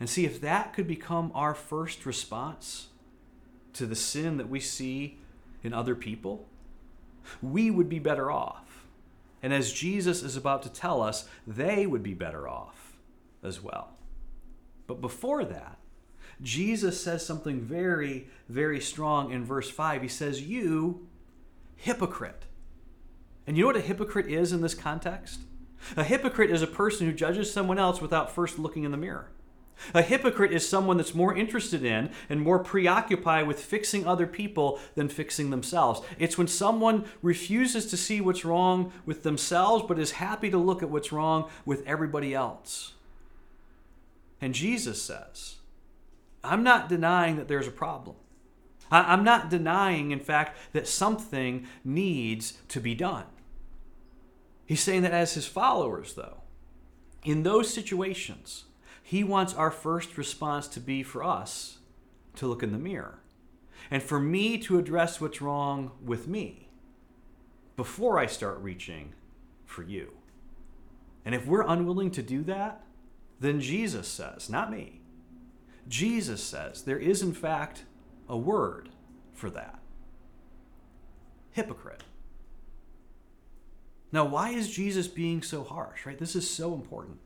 And 0.00 0.08
see 0.08 0.24
if 0.24 0.40
that 0.40 0.72
could 0.72 0.88
become 0.88 1.30
our 1.34 1.54
first 1.54 2.06
response 2.06 2.88
to 3.74 3.86
the 3.86 3.94
sin 3.94 4.38
that 4.38 4.48
we 4.48 4.58
see 4.58 5.18
in 5.62 5.74
other 5.74 5.94
people, 5.94 6.48
we 7.42 7.70
would 7.70 7.88
be 7.88 7.98
better 7.98 8.30
off. 8.30 8.86
And 9.42 9.52
as 9.52 9.72
Jesus 9.72 10.22
is 10.22 10.36
about 10.36 10.62
to 10.62 10.72
tell 10.72 11.02
us, 11.02 11.28
they 11.46 11.86
would 11.86 12.02
be 12.02 12.14
better 12.14 12.48
off 12.48 12.96
as 13.42 13.62
well. 13.62 13.90
But 14.86 15.00
before 15.00 15.44
that, 15.44 15.78
Jesus 16.42 17.02
says 17.02 17.24
something 17.24 17.60
very, 17.60 18.28
very 18.48 18.80
strong 18.80 19.30
in 19.30 19.44
verse 19.44 19.70
5. 19.70 20.02
He 20.02 20.08
says, 20.08 20.42
You, 20.42 21.06
hypocrite. 21.76 22.44
And 23.46 23.56
you 23.56 23.64
know 23.64 23.68
what 23.68 23.76
a 23.76 23.80
hypocrite 23.80 24.26
is 24.26 24.52
in 24.52 24.62
this 24.62 24.74
context? 24.74 25.40
A 25.96 26.04
hypocrite 26.04 26.50
is 26.50 26.62
a 26.62 26.66
person 26.66 27.06
who 27.06 27.12
judges 27.12 27.52
someone 27.52 27.78
else 27.78 28.00
without 28.00 28.34
first 28.34 28.58
looking 28.58 28.84
in 28.84 28.90
the 28.90 28.96
mirror. 28.96 29.30
A 29.94 30.02
hypocrite 30.02 30.52
is 30.52 30.68
someone 30.68 30.96
that's 30.96 31.14
more 31.14 31.34
interested 31.34 31.84
in 31.84 32.10
and 32.28 32.40
more 32.40 32.58
preoccupied 32.58 33.46
with 33.46 33.62
fixing 33.62 34.06
other 34.06 34.26
people 34.26 34.78
than 34.94 35.08
fixing 35.08 35.50
themselves. 35.50 36.00
It's 36.18 36.38
when 36.38 36.48
someone 36.48 37.04
refuses 37.22 37.86
to 37.86 37.96
see 37.96 38.20
what's 38.20 38.44
wrong 38.44 38.92
with 39.06 39.22
themselves 39.22 39.84
but 39.86 39.98
is 39.98 40.12
happy 40.12 40.50
to 40.50 40.58
look 40.58 40.82
at 40.82 40.90
what's 40.90 41.12
wrong 41.12 41.48
with 41.64 41.86
everybody 41.86 42.34
else. 42.34 42.92
And 44.40 44.54
Jesus 44.54 45.02
says, 45.02 45.56
I'm 46.42 46.62
not 46.62 46.88
denying 46.88 47.36
that 47.36 47.48
there's 47.48 47.68
a 47.68 47.72
problem. 47.72 48.16
I'm 48.90 49.22
not 49.22 49.50
denying, 49.50 50.10
in 50.10 50.18
fact, 50.18 50.56
that 50.72 50.88
something 50.88 51.66
needs 51.84 52.54
to 52.68 52.80
be 52.80 52.94
done. 52.94 53.26
He's 54.66 54.80
saying 54.80 55.02
that 55.02 55.12
as 55.12 55.34
his 55.34 55.46
followers, 55.46 56.14
though, 56.14 56.38
in 57.22 57.44
those 57.44 57.72
situations, 57.72 58.64
he 59.10 59.24
wants 59.24 59.52
our 59.54 59.72
first 59.72 60.16
response 60.16 60.68
to 60.68 60.78
be 60.78 61.02
for 61.02 61.24
us 61.24 61.78
to 62.36 62.46
look 62.46 62.62
in 62.62 62.70
the 62.70 62.78
mirror 62.78 63.18
and 63.90 64.00
for 64.04 64.20
me 64.20 64.56
to 64.56 64.78
address 64.78 65.20
what's 65.20 65.42
wrong 65.42 65.90
with 66.00 66.28
me 66.28 66.68
before 67.74 68.20
I 68.20 68.26
start 68.26 68.60
reaching 68.60 69.14
for 69.64 69.82
you. 69.82 70.12
And 71.24 71.34
if 71.34 71.44
we're 71.44 71.66
unwilling 71.66 72.12
to 72.12 72.22
do 72.22 72.44
that, 72.44 72.84
then 73.40 73.60
Jesus 73.60 74.06
says, 74.06 74.48
not 74.48 74.70
me, 74.70 75.00
Jesus 75.88 76.40
says 76.40 76.82
there 76.82 76.96
is, 76.96 77.20
in 77.20 77.32
fact, 77.32 77.82
a 78.28 78.36
word 78.36 78.90
for 79.32 79.50
that 79.50 79.80
hypocrite. 81.50 82.04
Now, 84.12 84.24
why 84.24 84.50
is 84.50 84.70
Jesus 84.70 85.08
being 85.08 85.42
so 85.42 85.64
harsh, 85.64 86.06
right? 86.06 86.16
This 86.16 86.36
is 86.36 86.48
so 86.48 86.74
important. 86.74 87.18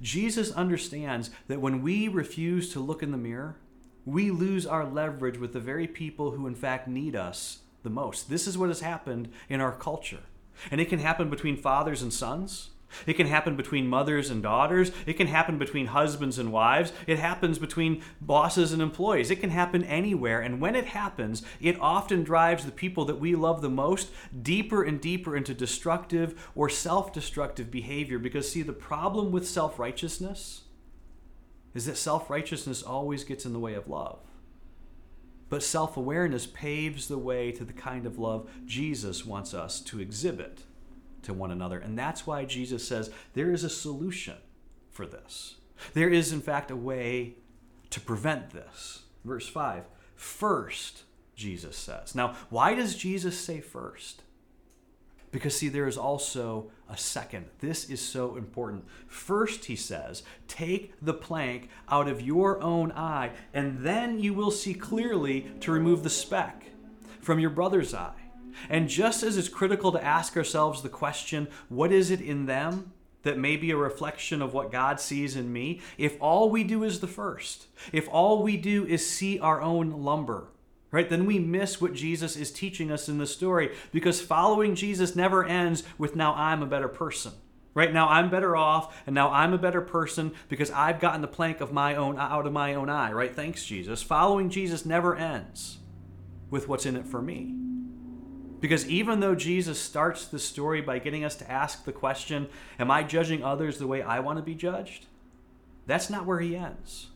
Jesus 0.00 0.52
understands 0.52 1.30
that 1.48 1.60
when 1.60 1.82
we 1.82 2.08
refuse 2.08 2.72
to 2.72 2.80
look 2.80 3.02
in 3.02 3.12
the 3.12 3.18
mirror, 3.18 3.56
we 4.04 4.30
lose 4.30 4.66
our 4.66 4.84
leverage 4.84 5.38
with 5.38 5.52
the 5.52 5.60
very 5.60 5.86
people 5.86 6.32
who, 6.32 6.46
in 6.46 6.54
fact, 6.54 6.86
need 6.88 7.16
us 7.16 7.60
the 7.82 7.90
most. 7.90 8.30
This 8.30 8.46
is 8.46 8.56
what 8.56 8.68
has 8.68 8.80
happened 8.80 9.28
in 9.48 9.60
our 9.60 9.72
culture. 9.72 10.22
And 10.70 10.80
it 10.80 10.88
can 10.88 11.00
happen 11.00 11.28
between 11.28 11.56
fathers 11.56 12.02
and 12.02 12.12
sons. 12.12 12.70
It 13.06 13.14
can 13.14 13.26
happen 13.26 13.56
between 13.56 13.88
mothers 13.88 14.30
and 14.30 14.42
daughters. 14.42 14.92
It 15.06 15.14
can 15.14 15.26
happen 15.26 15.58
between 15.58 15.86
husbands 15.86 16.38
and 16.38 16.52
wives. 16.52 16.92
It 17.06 17.18
happens 17.18 17.58
between 17.58 18.02
bosses 18.20 18.72
and 18.72 18.80
employees. 18.80 19.30
It 19.30 19.40
can 19.40 19.50
happen 19.50 19.84
anywhere. 19.84 20.40
And 20.40 20.60
when 20.60 20.74
it 20.76 20.86
happens, 20.86 21.42
it 21.60 21.80
often 21.80 22.24
drives 22.24 22.64
the 22.64 22.72
people 22.72 23.04
that 23.06 23.20
we 23.20 23.34
love 23.34 23.60
the 23.60 23.68
most 23.68 24.10
deeper 24.42 24.82
and 24.82 25.00
deeper 25.00 25.36
into 25.36 25.54
destructive 25.54 26.50
or 26.54 26.68
self 26.68 27.12
destructive 27.12 27.70
behavior. 27.70 28.18
Because, 28.18 28.50
see, 28.50 28.62
the 28.62 28.72
problem 28.72 29.32
with 29.32 29.48
self 29.48 29.78
righteousness 29.78 30.62
is 31.74 31.86
that 31.86 31.96
self 31.96 32.30
righteousness 32.30 32.82
always 32.82 33.24
gets 33.24 33.44
in 33.44 33.52
the 33.52 33.60
way 33.60 33.74
of 33.74 33.88
love. 33.88 34.20
But 35.48 35.62
self 35.62 35.96
awareness 35.96 36.46
paves 36.46 37.08
the 37.08 37.18
way 37.18 37.52
to 37.52 37.64
the 37.64 37.72
kind 37.72 38.06
of 38.06 38.18
love 38.18 38.48
Jesus 38.64 39.24
wants 39.24 39.54
us 39.54 39.80
to 39.82 40.00
exhibit 40.00 40.62
to 41.26 41.34
one 41.34 41.50
another. 41.50 41.78
And 41.78 41.98
that's 41.98 42.26
why 42.26 42.44
Jesus 42.44 42.86
says 42.86 43.10
there 43.34 43.52
is 43.52 43.64
a 43.64 43.70
solution 43.70 44.36
for 44.90 45.06
this. 45.06 45.56
There 45.92 46.08
is, 46.08 46.32
in 46.32 46.40
fact, 46.40 46.70
a 46.70 46.76
way 46.76 47.34
to 47.90 48.00
prevent 48.00 48.50
this. 48.50 49.02
Verse 49.24 49.48
5 49.48 49.84
First, 50.14 51.02
Jesus 51.34 51.76
says. 51.76 52.14
Now, 52.14 52.34
why 52.48 52.74
does 52.74 52.96
Jesus 52.96 53.38
say 53.38 53.60
first? 53.60 54.22
Because, 55.30 55.58
see, 55.58 55.68
there 55.68 55.86
is 55.86 55.98
also 55.98 56.70
a 56.88 56.96
second. 56.96 57.46
This 57.58 57.90
is 57.90 58.00
so 58.00 58.36
important. 58.36 58.86
First, 59.06 59.66
he 59.66 59.76
says, 59.76 60.22
take 60.48 60.94
the 61.02 61.12
plank 61.12 61.68
out 61.90 62.08
of 62.08 62.22
your 62.22 62.62
own 62.62 62.90
eye, 62.92 63.32
and 63.52 63.80
then 63.80 64.18
you 64.18 64.32
will 64.32 64.50
see 64.50 64.72
clearly 64.72 65.50
to 65.60 65.72
remove 65.72 66.04
the 66.04 66.10
speck 66.10 66.64
from 67.20 67.38
your 67.38 67.50
brother's 67.50 67.92
eye. 67.92 68.25
And 68.68 68.88
just 68.88 69.22
as 69.22 69.36
it's 69.36 69.48
critical 69.48 69.92
to 69.92 70.04
ask 70.04 70.36
ourselves 70.36 70.82
the 70.82 70.88
question, 70.88 71.48
what 71.68 71.92
is 71.92 72.10
it 72.10 72.20
in 72.20 72.46
them 72.46 72.92
that 73.22 73.38
may 73.38 73.56
be 73.56 73.70
a 73.70 73.76
reflection 73.76 74.40
of 74.40 74.54
what 74.54 74.72
God 74.72 75.00
sees 75.00 75.36
in 75.36 75.52
me? 75.52 75.80
If 75.98 76.16
all 76.20 76.50
we 76.50 76.64
do 76.64 76.84
is 76.84 77.00
the 77.00 77.06
first, 77.06 77.66
if 77.92 78.08
all 78.08 78.42
we 78.42 78.56
do 78.56 78.86
is 78.86 79.08
see 79.08 79.38
our 79.38 79.60
own 79.60 79.90
lumber, 79.90 80.48
right, 80.90 81.08
then 81.08 81.26
we 81.26 81.38
miss 81.38 81.80
what 81.80 81.94
Jesus 81.94 82.36
is 82.36 82.52
teaching 82.52 82.90
us 82.90 83.08
in 83.08 83.18
the 83.18 83.26
story 83.26 83.74
because 83.92 84.20
following 84.20 84.74
Jesus 84.74 85.16
never 85.16 85.44
ends 85.44 85.82
with 85.98 86.16
now 86.16 86.34
I'm 86.34 86.62
a 86.62 86.66
better 86.66 86.88
person. 86.88 87.32
Right 87.74 87.92
now 87.92 88.08
I'm 88.08 88.30
better 88.30 88.56
off 88.56 89.02
and 89.06 89.14
now 89.14 89.30
I'm 89.30 89.52
a 89.52 89.58
better 89.58 89.82
person 89.82 90.32
because 90.48 90.70
I've 90.70 90.98
gotten 90.98 91.20
the 91.20 91.28
plank 91.28 91.60
of 91.60 91.74
my 91.74 91.94
own 91.94 92.18
out 92.18 92.46
of 92.46 92.52
my 92.54 92.72
own 92.72 92.88
eye, 92.88 93.12
right? 93.12 93.34
Thanks 93.34 93.66
Jesus. 93.66 94.02
Following 94.02 94.48
Jesus 94.48 94.86
never 94.86 95.14
ends 95.14 95.76
with 96.48 96.68
what's 96.68 96.86
in 96.86 96.96
it 96.96 97.06
for 97.06 97.20
me. 97.20 97.65
Because 98.60 98.88
even 98.88 99.20
though 99.20 99.34
Jesus 99.34 99.80
starts 99.80 100.26
the 100.26 100.38
story 100.38 100.80
by 100.80 100.98
getting 100.98 101.24
us 101.24 101.36
to 101.36 101.50
ask 101.50 101.84
the 101.84 101.92
question, 101.92 102.48
Am 102.78 102.90
I 102.90 103.02
judging 103.02 103.42
others 103.42 103.78
the 103.78 103.86
way 103.86 104.02
I 104.02 104.20
want 104.20 104.38
to 104.38 104.42
be 104.42 104.54
judged? 104.54 105.06
That's 105.86 106.10
not 106.10 106.26
where 106.26 106.40
he 106.40 106.56
ends. 106.56 107.08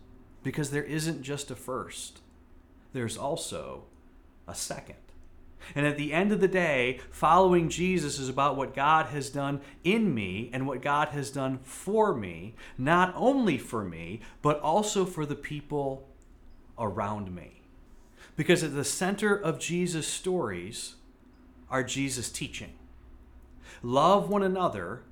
Because 0.42 0.70
there 0.70 0.84
isn't 0.84 1.22
just 1.22 1.50
a 1.50 1.56
first, 1.56 2.20
there's 2.92 3.16
also 3.16 3.84
a 4.48 4.54
second. 4.54 4.96
And 5.74 5.86
at 5.86 5.96
the 5.96 6.12
end 6.12 6.32
of 6.32 6.40
the 6.40 6.48
day, 6.48 7.00
following 7.10 7.68
Jesus 7.68 8.18
is 8.18 8.28
about 8.28 8.56
what 8.56 8.74
God 8.74 9.06
has 9.06 9.28
done 9.28 9.60
in 9.84 10.14
me 10.14 10.50
and 10.52 10.66
what 10.66 10.82
God 10.82 11.08
has 11.08 11.30
done 11.30 11.58
for 11.62 12.14
me, 12.14 12.54
not 12.78 13.12
only 13.14 13.58
for 13.58 13.84
me, 13.84 14.20
but 14.42 14.58
also 14.60 15.04
for 15.04 15.26
the 15.26 15.36
people 15.36 16.08
around 16.78 17.34
me. 17.34 17.62
Because 18.36 18.64
at 18.64 18.74
the 18.74 18.84
center 18.84 19.36
of 19.36 19.58
Jesus' 19.58 20.08
stories, 20.08 20.96
are 21.70 21.82
Jesus' 21.82 22.30
teaching. 22.30 22.74
Love 23.82 24.28
one 24.28 24.42
another 24.42 25.02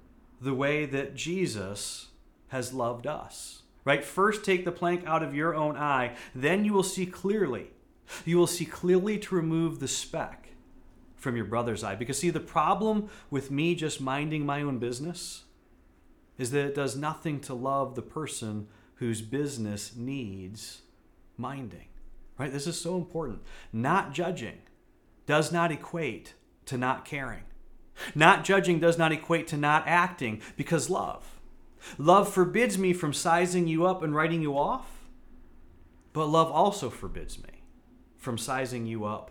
the 0.40 0.54
way 0.54 0.84
that 0.84 1.14
Jesus 1.14 2.08
has 2.48 2.72
loved 2.72 3.06
us. 3.06 3.62
Right? 3.84 4.04
First, 4.04 4.44
take 4.44 4.64
the 4.64 4.72
plank 4.72 5.06
out 5.06 5.22
of 5.22 5.34
your 5.34 5.54
own 5.54 5.76
eye, 5.76 6.14
then 6.34 6.64
you 6.64 6.72
will 6.72 6.82
see 6.82 7.06
clearly. 7.06 7.68
You 8.24 8.36
will 8.36 8.46
see 8.46 8.66
clearly 8.66 9.18
to 9.18 9.34
remove 9.34 9.80
the 9.80 9.88
speck 9.88 10.48
from 11.16 11.36
your 11.36 11.44
brother's 11.44 11.82
eye. 11.82 11.94
Because, 11.94 12.18
see, 12.18 12.30
the 12.30 12.40
problem 12.40 13.08
with 13.30 13.50
me 13.50 13.74
just 13.74 14.00
minding 14.00 14.44
my 14.44 14.62
own 14.62 14.78
business 14.78 15.44
is 16.36 16.50
that 16.50 16.66
it 16.66 16.74
does 16.74 16.96
nothing 16.96 17.40
to 17.40 17.54
love 17.54 17.94
the 17.94 18.02
person 18.02 18.68
whose 18.96 19.22
business 19.22 19.96
needs 19.96 20.82
minding. 21.36 21.86
Right? 22.38 22.52
This 22.52 22.66
is 22.66 22.80
so 22.80 22.96
important. 22.96 23.40
Not 23.72 24.12
judging 24.12 24.58
does 25.26 25.50
not 25.52 25.72
equate 25.72 26.34
to 26.68 26.78
not 26.78 27.04
caring. 27.04 27.42
Not 28.14 28.44
judging 28.44 28.78
does 28.78 28.96
not 28.96 29.12
equate 29.12 29.48
to 29.48 29.56
not 29.56 29.84
acting 29.86 30.40
because 30.56 30.88
love. 30.88 31.40
Love 31.96 32.32
forbids 32.32 32.78
me 32.78 32.92
from 32.92 33.12
sizing 33.12 33.66
you 33.66 33.86
up 33.86 34.02
and 34.02 34.14
writing 34.14 34.42
you 34.42 34.56
off, 34.56 35.08
but 36.12 36.26
love 36.26 36.50
also 36.50 36.90
forbids 36.90 37.42
me 37.42 37.62
from 38.16 38.38
sizing 38.38 38.86
you 38.86 39.04
up 39.04 39.30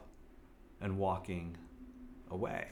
and 0.82 0.98
walking 0.98 1.58
away. 2.30 2.68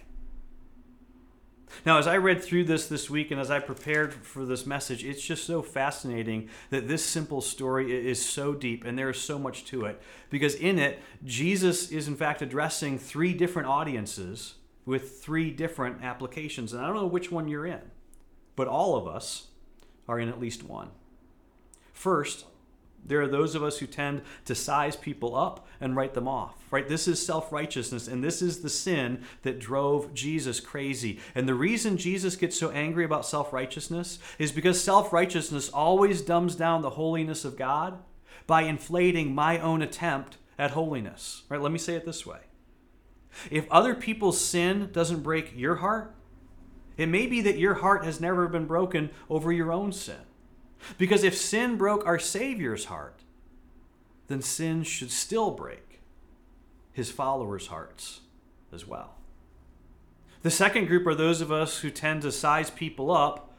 Now, 1.86 1.98
as 1.98 2.08
I 2.08 2.18
read 2.18 2.44
through 2.44 2.66
this 2.66 2.88
this 2.88 3.10
week 3.10 3.32
and 3.32 3.40
as 3.40 3.52
I 3.52 3.60
prepared 3.60 4.14
for 4.14 4.46
this 4.46 4.66
message, 4.66 5.04
it's 5.04 5.22
just 5.22 5.46
so 5.46 5.62
fascinating 5.62 6.50
that 6.70 6.88
this 6.88 7.04
simple 7.04 7.42
story 7.42 8.08
is 8.08 8.24
so 8.24 8.54
deep 8.54 8.84
and 8.86 8.98
there 8.98 9.10
is 9.10 9.20
so 9.20 9.38
much 9.38 9.66
to 9.66 9.86
it. 9.86 10.02
Because 10.30 10.56
in 10.56 10.80
it, 10.80 11.00
Jesus 11.24 11.92
is 11.92 12.08
in 12.08 12.16
fact 12.16 12.42
addressing 12.42 12.98
three 12.98 13.34
different 13.34 13.68
audiences 13.68 14.56
with 14.86 15.20
three 15.20 15.52
different 15.52 16.04
applications. 16.04 16.74
And 16.74 16.84
I 16.84 16.88
don't 16.88 16.96
know 16.96 17.08
which 17.08 17.32
one 17.32 17.48
you're 17.48 17.66
in, 17.66 17.82
but 18.56 18.68
all 18.68 18.96
of 18.96 19.08
us 19.08 19.48
are 20.08 20.20
in 20.20 20.30
at 20.30 20.40
least 20.40 20.64
one. 20.64 20.90
First, 21.94 22.46
there 23.06 23.22
are 23.22 23.28
those 23.28 23.56
of 23.56 23.64
us 23.64 23.78
who 23.78 23.88
tend 23.88 24.22
to 24.46 24.56
size 24.56 24.96
people 24.96 25.36
up 25.36 25.68
and 25.80 25.96
write 25.96 26.14
them 26.14 26.28
off, 26.28 26.56
right? 26.72 26.88
This 26.88 27.08
is 27.08 27.24
self 27.24 27.52
righteousness, 27.52 28.08
and 28.08 28.24
this 28.24 28.42
is 28.42 28.60
the 28.62 28.70
sin 28.70 29.24
that 29.44 29.60
drove 29.60 30.14
Jesus 30.14 30.60
crazy. 30.60 31.20
And 31.36 31.48
the 31.48 31.54
reason 31.54 31.98
Jesus 31.98 32.36
gets 32.36 32.58
so 32.58 32.72
angry 32.72 33.06
about 33.06 33.26
self 33.26 33.54
righteousness 33.54 34.20
is 34.40 34.52
because 34.52 34.84
self 34.84 35.14
righteousness 35.14 35.70
always 35.70 36.22
dumbs 36.22 36.56
down 36.56 36.82
the 36.82 36.92
holiness 36.92 37.46
of 37.46 37.58
God 37.58 38.00
by 38.48 38.64
inflating 38.64 39.34
my 39.34 39.60
own 39.60 39.82
attempt 39.82 40.38
at 40.58 40.72
holiness, 40.72 41.44
right? 41.50 41.62
Let 41.62 41.72
me 41.72 41.80
say 41.80 41.96
it 41.96 42.06
this 42.06 42.26
way 42.26 42.40
if 43.52 43.70
other 43.72 43.94
people's 43.96 44.40
sin 44.40 44.90
doesn't 44.92 45.22
break 45.22 45.54
your 45.56 45.76
heart, 45.76 46.16
it 46.98 47.08
may 47.08 47.28
be 47.28 47.42
that 47.42 47.60
your 47.60 47.76
heart 47.76 48.06
has 48.06 48.22
never 48.22 48.48
been 48.48 48.66
broken 48.66 49.10
over 49.30 49.52
your 49.52 49.72
own 49.72 49.92
sin. 49.92 50.16
Because 50.98 51.24
if 51.24 51.38
sin 51.38 51.78
broke 51.78 52.06
our 52.06 52.20
Savior's 52.20 52.86
heart, 52.86 53.22
then 54.28 54.42
sin 54.42 54.84
should 54.84 55.12
still 55.12 55.52
break 55.52 56.02
his 56.92 57.12
followers' 57.12 57.68
hearts 57.68 58.22
as 58.74 58.88
well. 58.88 59.16
The 60.42 60.52
second 60.52 60.86
group 60.86 61.06
are 61.08 61.16
those 61.16 61.42
of 61.42 61.52
us 61.52 61.80
who 61.80 61.90
tend 61.90 62.22
to 62.22 62.32
size 62.32 62.70
people 62.70 63.12
up 63.12 63.54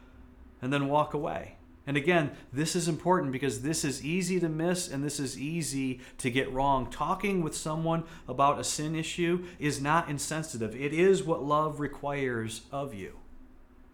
and 0.61 0.71
then 0.71 0.87
walk 0.87 1.13
away. 1.13 1.55
And 1.85 1.95
again, 1.95 2.31
this 2.51 2.75
is 2.75 2.89
important 2.89 3.31
because 3.31 3.61
this 3.61 3.85
is 3.85 4.03
easy 4.03 4.41
to 4.41 4.49
miss 4.49 4.89
and 4.89 5.03
this 5.03 5.19
is 5.19 5.39
easy 5.39 6.01
to 6.17 6.29
get 6.29 6.51
wrong. 6.51 6.89
Talking 6.89 7.41
with 7.41 7.55
someone 7.55 8.03
about 8.27 8.59
a 8.59 8.63
sin 8.63 8.93
issue 8.93 9.45
is 9.57 9.81
not 9.81 10.09
insensitive, 10.09 10.75
it 10.75 10.93
is 10.93 11.23
what 11.23 11.43
love 11.43 11.79
requires 11.79 12.61
of 12.71 12.93
you. 12.93 13.17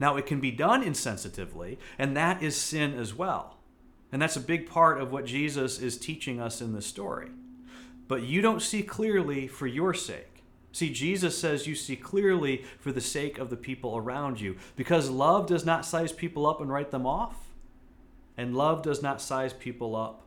Now, 0.04 0.18
it 0.18 0.26
can 0.26 0.42
be 0.42 0.52
done 0.52 0.84
insensitively, 0.84 1.78
and 1.98 2.18
that 2.18 2.44
is 2.44 2.58
sin 2.58 2.94
as 2.94 3.14
well. 3.14 3.56
And 4.12 4.22
that's 4.22 4.36
a 4.36 4.42
big 4.42 4.70
part 4.70 5.00
of 5.00 5.14
what 5.14 5.24
Jesus 5.24 5.80
is 5.80 5.98
teaching 5.98 6.42
us 6.42 6.60
in 6.60 6.74
this 6.74 6.86
story. 6.86 7.30
But 8.10 8.24
you 8.24 8.42
don't 8.42 8.62
see 8.62 8.84
clearly 8.84 9.48
for 9.48 9.66
your 9.66 9.94
sake. 9.94 10.44
See, 10.74 10.92
Jesus 10.92 11.38
says 11.38 11.68
you 11.68 11.76
see 11.76 11.96
clearly 11.96 12.66
for 12.82 12.92
the 12.92 13.00
sake 13.00 13.38
of 13.38 13.50
the 13.50 13.56
people 13.56 13.96
around 13.96 14.42
you 14.42 14.58
because 14.76 15.10
love 15.10 15.48
does 15.48 15.66
not 15.66 15.86
size 15.86 16.12
people 16.12 16.46
up 16.46 16.60
and 16.60 16.70
write 16.70 16.92
them 16.92 17.08
off 17.08 17.38
and 18.36 18.58
love 18.58 18.84
does 18.84 19.02
not 19.02 19.22
size 19.22 19.54
people 19.54 19.96
up 19.96 20.26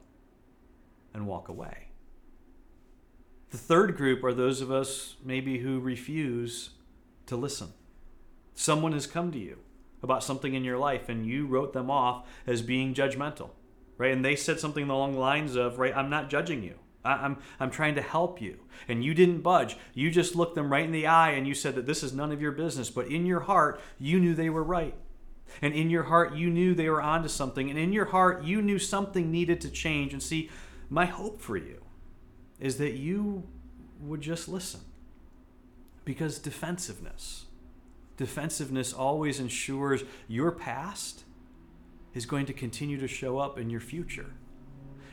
and 1.12 1.26
walk 1.26 1.50
away. 1.50 1.88
The 3.50 3.58
third 3.58 3.98
group 3.98 4.24
are 4.24 4.32
those 4.32 4.62
of 4.62 4.72
us 4.72 5.16
maybe 5.22 5.58
who 5.58 5.80
refuse 5.80 6.70
to 7.26 7.36
listen. 7.36 7.74
Someone 8.54 8.94
has 8.94 9.06
come 9.06 9.30
to 9.32 9.38
you 9.38 9.58
about 10.06 10.24
something 10.24 10.54
in 10.54 10.64
your 10.64 10.78
life 10.78 11.08
and 11.08 11.26
you 11.26 11.46
wrote 11.46 11.72
them 11.72 11.90
off 11.90 12.26
as 12.46 12.62
being 12.62 12.94
judgmental, 12.94 13.50
right? 13.98 14.12
And 14.12 14.24
they 14.24 14.36
said 14.36 14.60
something 14.60 14.88
along 14.88 15.12
the 15.12 15.18
lines 15.18 15.56
of, 15.56 15.78
right, 15.78 15.94
I'm 15.96 16.08
not 16.08 16.30
judging 16.30 16.62
you. 16.62 16.76
I'm, 17.04 17.38
I'm 17.60 17.70
trying 17.70 17.94
to 17.96 18.02
help 18.02 18.40
you. 18.40 18.58
And 18.88 19.04
you 19.04 19.14
didn't 19.14 19.40
budge. 19.40 19.76
You 19.94 20.10
just 20.10 20.34
looked 20.34 20.54
them 20.54 20.72
right 20.72 20.84
in 20.84 20.92
the 20.92 21.06
eye 21.06 21.30
and 21.30 21.46
you 21.46 21.54
said 21.54 21.74
that 21.76 21.86
this 21.86 22.02
is 22.02 22.12
none 22.12 22.32
of 22.32 22.40
your 22.40 22.52
business. 22.52 22.90
But 22.90 23.08
in 23.08 23.26
your 23.26 23.40
heart, 23.40 23.80
you 23.98 24.18
knew 24.18 24.34
they 24.34 24.50
were 24.50 24.64
right. 24.64 24.94
And 25.62 25.74
in 25.74 25.90
your 25.90 26.04
heart, 26.04 26.34
you 26.34 26.50
knew 26.50 26.74
they 26.74 26.88
were 26.88 27.02
onto 27.02 27.28
something. 27.28 27.70
And 27.70 27.78
in 27.78 27.92
your 27.92 28.06
heart, 28.06 28.44
you 28.44 28.60
knew 28.60 28.78
something 28.78 29.30
needed 29.30 29.60
to 29.60 29.70
change. 29.70 30.12
And 30.12 30.22
see, 30.22 30.50
my 30.90 31.06
hope 31.06 31.40
for 31.40 31.56
you 31.56 31.82
is 32.58 32.78
that 32.78 32.94
you 32.94 33.44
would 34.00 34.20
just 34.20 34.48
listen. 34.48 34.80
Because 36.04 36.38
defensiveness, 36.38 37.45
defensiveness 38.16 38.92
always 38.92 39.40
ensures 39.40 40.04
your 40.28 40.50
past 40.50 41.24
is 42.14 42.26
going 42.26 42.46
to 42.46 42.52
continue 42.52 42.98
to 42.98 43.08
show 43.08 43.38
up 43.38 43.58
in 43.58 43.70
your 43.70 43.80
future. 43.80 44.32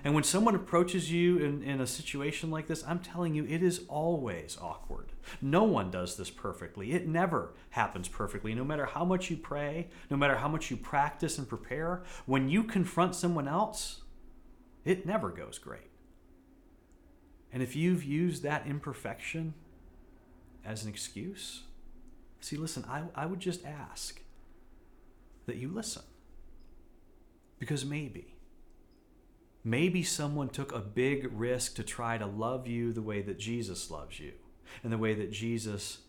And 0.05 0.13
when 0.13 0.23
someone 0.23 0.53
approaches 0.53 1.11
you 1.11 1.37
in, 1.37 1.63
in 1.63 1.79
a 1.79 1.87
situation 1.87 2.51
like 2.51 2.67
this, 2.67 2.83
I'm 2.85 2.99
telling 2.99 3.35
you, 3.35 3.45
it 3.45 3.63
is 3.63 3.81
always 3.87 4.57
awkward. 4.61 5.13
No 5.41 5.63
one 5.63 5.91
does 5.91 6.17
this 6.17 6.29
perfectly. 6.29 6.91
It 6.91 7.07
never 7.07 7.53
happens 7.69 8.09
perfectly. 8.09 8.53
No 8.53 8.65
matter 8.65 8.85
how 8.85 9.05
much 9.05 9.29
you 9.29 9.37
pray, 9.37 9.87
no 10.09 10.17
matter 10.17 10.35
how 10.35 10.49
much 10.49 10.69
you 10.69 10.75
practice 10.75 11.37
and 11.37 11.47
prepare, 11.47 12.03
when 12.25 12.49
you 12.49 12.63
confront 12.63 13.15
someone 13.15 13.47
else, 13.47 14.01
it 14.83 15.05
never 15.05 15.29
goes 15.29 15.57
great. 15.57 15.89
And 17.53 17.63
if 17.63 17.75
you've 17.75 18.03
used 18.03 18.43
that 18.43 18.67
imperfection 18.67 19.53
as 20.65 20.83
an 20.83 20.89
excuse, 20.89 21.63
see, 22.43 22.57
listen, 22.57 22.85
I, 22.87 23.03
I 23.15 23.25
would 23.25 23.39
just 23.39 23.65
ask 23.65 24.21
that 25.45 25.55
you 25.55 25.69
listen. 25.69 26.03
Because 27.59 27.85
maybe, 27.85 28.33
Maybe 29.63 30.03
someone 30.03 30.49
took 30.49 30.73
a 30.73 30.79
big 30.79 31.29
risk 31.31 31.75
to 31.75 31.83
try 31.83 32.17
to 32.17 32.25
love 32.25 32.67
you 32.67 32.91
the 32.91 33.01
way 33.01 33.21
that 33.21 33.39
Jesus 33.39 33.89
loves 33.89 34.19
you 34.19 34.33
and 34.83 34.91
the 34.91 34.97
way 34.97 35.13
that 35.13 35.31
Jesus 35.31 35.99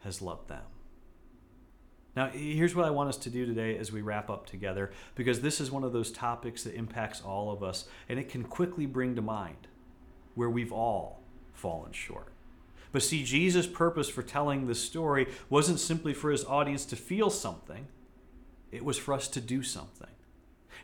has 0.00 0.22
loved 0.22 0.48
them. 0.48 0.62
Now, 2.14 2.28
here's 2.28 2.76
what 2.76 2.84
I 2.84 2.90
want 2.90 3.08
us 3.08 3.16
to 3.18 3.30
do 3.30 3.46
today 3.46 3.76
as 3.76 3.90
we 3.90 4.02
wrap 4.02 4.28
up 4.28 4.46
together, 4.46 4.92
because 5.14 5.40
this 5.40 5.60
is 5.60 5.70
one 5.70 5.82
of 5.82 5.92
those 5.92 6.12
topics 6.12 6.62
that 6.64 6.74
impacts 6.74 7.22
all 7.22 7.50
of 7.50 7.62
us, 7.62 7.86
and 8.08 8.18
it 8.18 8.28
can 8.28 8.44
quickly 8.44 8.86
bring 8.86 9.16
to 9.16 9.22
mind 9.22 9.66
where 10.34 10.50
we've 10.50 10.72
all 10.72 11.22
fallen 11.54 11.92
short. 11.92 12.31
But 12.92 13.02
see, 13.02 13.24
Jesus' 13.24 13.66
purpose 13.66 14.08
for 14.08 14.22
telling 14.22 14.66
this 14.66 14.82
story 14.82 15.26
wasn't 15.48 15.80
simply 15.80 16.12
for 16.12 16.30
his 16.30 16.44
audience 16.44 16.84
to 16.86 16.96
feel 16.96 17.30
something, 17.30 17.88
it 18.70 18.84
was 18.84 18.98
for 18.98 19.14
us 19.14 19.28
to 19.28 19.40
do 19.40 19.62
something. 19.62 20.08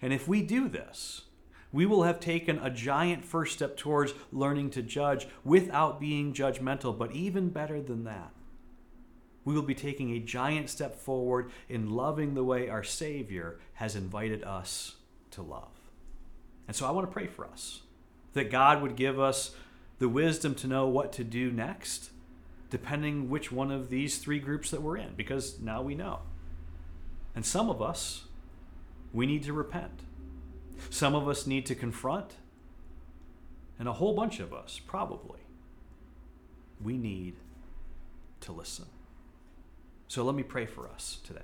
And 0.03 0.13
if 0.13 0.27
we 0.27 0.43
do 0.43 0.69
this, 0.69 1.23
we 1.71 1.85
will 1.85 2.05
have 2.05 2.19
taken 2.19 2.59
a 2.59 2.71
giant 2.71 3.25
first 3.25 3.55
step 3.55 3.77
towards 3.77 4.15
learning 4.33 4.71
to 4.71 4.83
judge 4.83 5.29
without 5.45 6.01
being 6.01 6.33
judgmental. 6.33 6.97
But 6.97 7.13
even 7.13 7.51
better 7.51 7.83
than 7.83 8.05
that, 8.05 8.33
we 9.45 9.55
will 9.55 9.63
be 9.63 9.75
taking 9.75 10.13
a 10.13 10.19
giant 10.19 10.71
step 10.71 10.95
forward 10.95 11.51
in 11.69 11.91
loving 11.91 12.35
the 12.35 12.45
way 12.45 12.69
our 12.69 12.85
Savior 12.85 13.59
has 13.75 13.97
invited 13.97 14.43
us 14.45 14.97
to 15.33 15.43
love. 15.43 15.73
And 16.67 16.77
so 16.77 16.87
I 16.87 16.91
want 16.91 17.07
to 17.07 17.13
pray 17.13 17.27
for 17.27 17.47
us 17.47 17.83
that 18.35 18.51
God 18.51 18.83
would 18.83 18.97
give 18.97 19.19
us 19.19 19.55
the 19.99 20.09
wisdom 20.09 20.55
to 20.57 20.67
know 20.67 20.87
what 20.87 21.13
to 21.15 21.25
do 21.25 21.51
next, 21.51 22.11
depending 22.71 23.29
which 23.29 23.51
one 23.51 23.71
of 23.71 23.91
these 23.91 24.19
three 24.19 24.39
groups 24.39 24.71
that 24.71 24.83
we're 24.83 24.97
in, 24.97 25.15
because 25.17 25.59
now 25.61 25.83
we 25.83 25.95
know. 25.95 26.21
And 27.35 27.45
some 27.45 27.71
of 27.71 27.83
us, 27.83 28.25
we 29.13 29.27
need 29.27 29.43
to 29.45 29.53
repent. 29.53 30.01
Some 30.91 31.15
of 31.15 31.29
us 31.29 31.47
need 31.47 31.67
to 31.67 31.75
confront, 31.75 32.35
and 33.79 33.89
a 33.89 33.93
whole 33.95 34.15
bunch 34.15 34.41
of 34.41 34.53
us, 34.53 34.81
probably, 34.87 35.41
we 36.83 36.97
need 36.97 37.35
to 38.41 38.53
listen. 38.53 38.87
So 40.07 40.25
let 40.25 40.35
me 40.35 40.43
pray 40.43 40.67
for 40.67 40.89
us 40.89 41.19
today. 41.25 41.41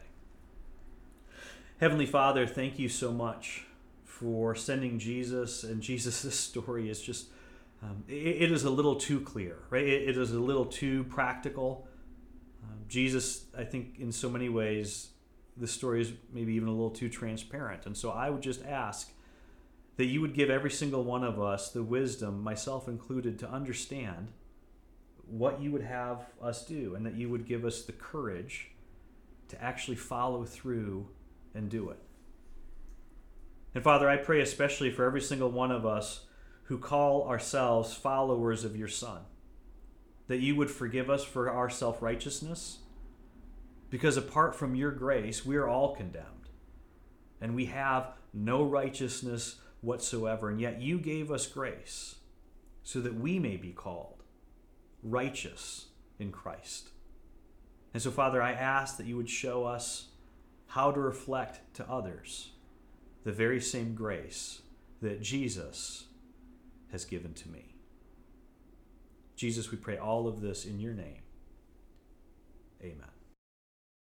Heavenly 1.81 2.07
Father, 2.07 2.47
thank 2.47 2.79
you 2.79 2.88
so 2.88 3.12
much 3.12 3.67
for 4.05 4.55
sending 4.55 4.99
Jesus, 4.99 5.64
and 5.64 5.83
Jesus' 5.83 6.35
story 6.38 6.88
is 6.88 7.01
just, 7.01 7.27
um, 7.83 8.05
it, 8.09 8.43
it 8.43 8.53
is 8.53 8.65
a 8.65 8.71
little 8.71 8.97
too 8.97 9.21
clear, 9.21 9.59
right? 9.71 9.85
it, 9.85 10.09
it 10.11 10.17
is 10.17 10.33
a 10.33 10.41
little 10.41 10.65
too 10.65 11.05
practical. 11.05 11.87
Um, 12.63 12.81
Jesus, 12.89 13.47
I 13.57 13.65
think, 13.65 13.97
in 13.99 14.13
so 14.13 14.31
many 14.31 14.49
ways, 14.49 15.11
the 15.57 15.67
story 15.67 16.01
is 16.01 16.13
maybe 16.33 16.55
even 16.55 16.69
a 16.69 16.73
little 16.73 16.91
too 16.91 17.09
transparent. 17.09 17.87
And 17.87 17.97
so 17.97 18.11
I 18.11 18.31
would 18.31 18.43
just 18.43 18.65
ask 18.65 19.13
that 19.97 20.07
you 20.07 20.21
would 20.21 20.35
give 20.35 20.51
every 20.51 20.71
single 20.71 21.05
one 21.05 21.23
of 21.23 21.41
us 21.41 21.71
the 21.71 21.83
wisdom, 21.83 22.43
myself 22.43 22.89
included, 22.89 23.39
to 23.39 23.49
understand 23.49 24.33
what 25.27 25.61
you 25.61 25.71
would 25.71 25.83
have 25.83 26.27
us 26.43 26.65
do, 26.65 26.95
and 26.95 27.07
that 27.07 27.15
you 27.15 27.29
would 27.29 27.47
give 27.47 27.65
us 27.65 27.83
the 27.83 27.93
courage 27.93 28.73
to 29.49 29.63
actually 29.63 29.97
follow 29.97 30.45
through 30.45 31.09
and 31.55 31.69
do 31.69 31.91
it. 31.91 31.99
And 33.75 33.83
Father, 33.83 34.09
I 34.09 34.17
pray 34.17 34.41
especially 34.41 34.91
for 34.91 35.05
every 35.05 35.21
single 35.21 35.51
one 35.51 35.71
of 35.71 35.87
us 35.87 36.27
who 36.64 36.79
call 36.79 37.29
ourselves 37.29 37.94
followers 37.94 38.64
of 38.64 38.77
your 38.77 38.88
Son, 38.88 39.20
that 40.27 40.40
you 40.40 40.57
would 40.57 40.70
forgive 40.70 41.11
us 41.11 41.24
for 41.24 41.50
our 41.50 41.68
self 41.68 42.00
righteousness, 42.03 42.79
because 43.90 44.16
apart 44.16 44.55
from 44.55 44.74
your 44.74 44.90
grace, 44.90 45.44
we 45.44 45.57
are 45.57 45.68
all 45.68 45.94
condemned, 45.94 46.48
and 47.40 47.55
we 47.55 47.66
have 47.66 48.12
no 48.33 48.64
righteousness 48.64 49.57
whatsoever. 49.81 50.48
And 50.48 50.61
yet 50.61 50.81
you 50.81 50.98
gave 50.98 51.31
us 51.31 51.46
grace 51.46 52.16
so 52.83 53.00
that 53.00 53.14
we 53.14 53.38
may 53.38 53.57
be 53.57 53.70
called 53.70 54.22
righteous 55.03 55.87
in 56.18 56.33
Christ. 56.33 56.90
And 57.92 58.03
so, 58.03 58.11
Father, 58.11 58.42
I 58.42 58.53
ask 58.53 58.96
that 58.96 59.07
you 59.07 59.16
would 59.16 59.31
show 59.31 59.64
us 59.64 60.09
how 60.68 60.90
to 60.90 60.98
reflect 60.98 61.74
to 61.74 61.88
others 61.88 62.50
the 63.22 63.33
very 63.33 63.61
same 63.61 63.94
grace 63.94 64.62
that 65.00 65.22
Jesus 65.22 66.07
has 66.95 67.05
given 67.05 67.35
to 67.35 67.49
me. 67.49 67.75
Jesus, 69.35 69.73
we 69.73 69.77
pray 69.77 69.99
all 69.99 70.29
of 70.29 70.41
this 70.41 70.65
in 70.65 70.79
your 70.79 70.93
name. 70.93 71.23
Amen. 72.81 73.13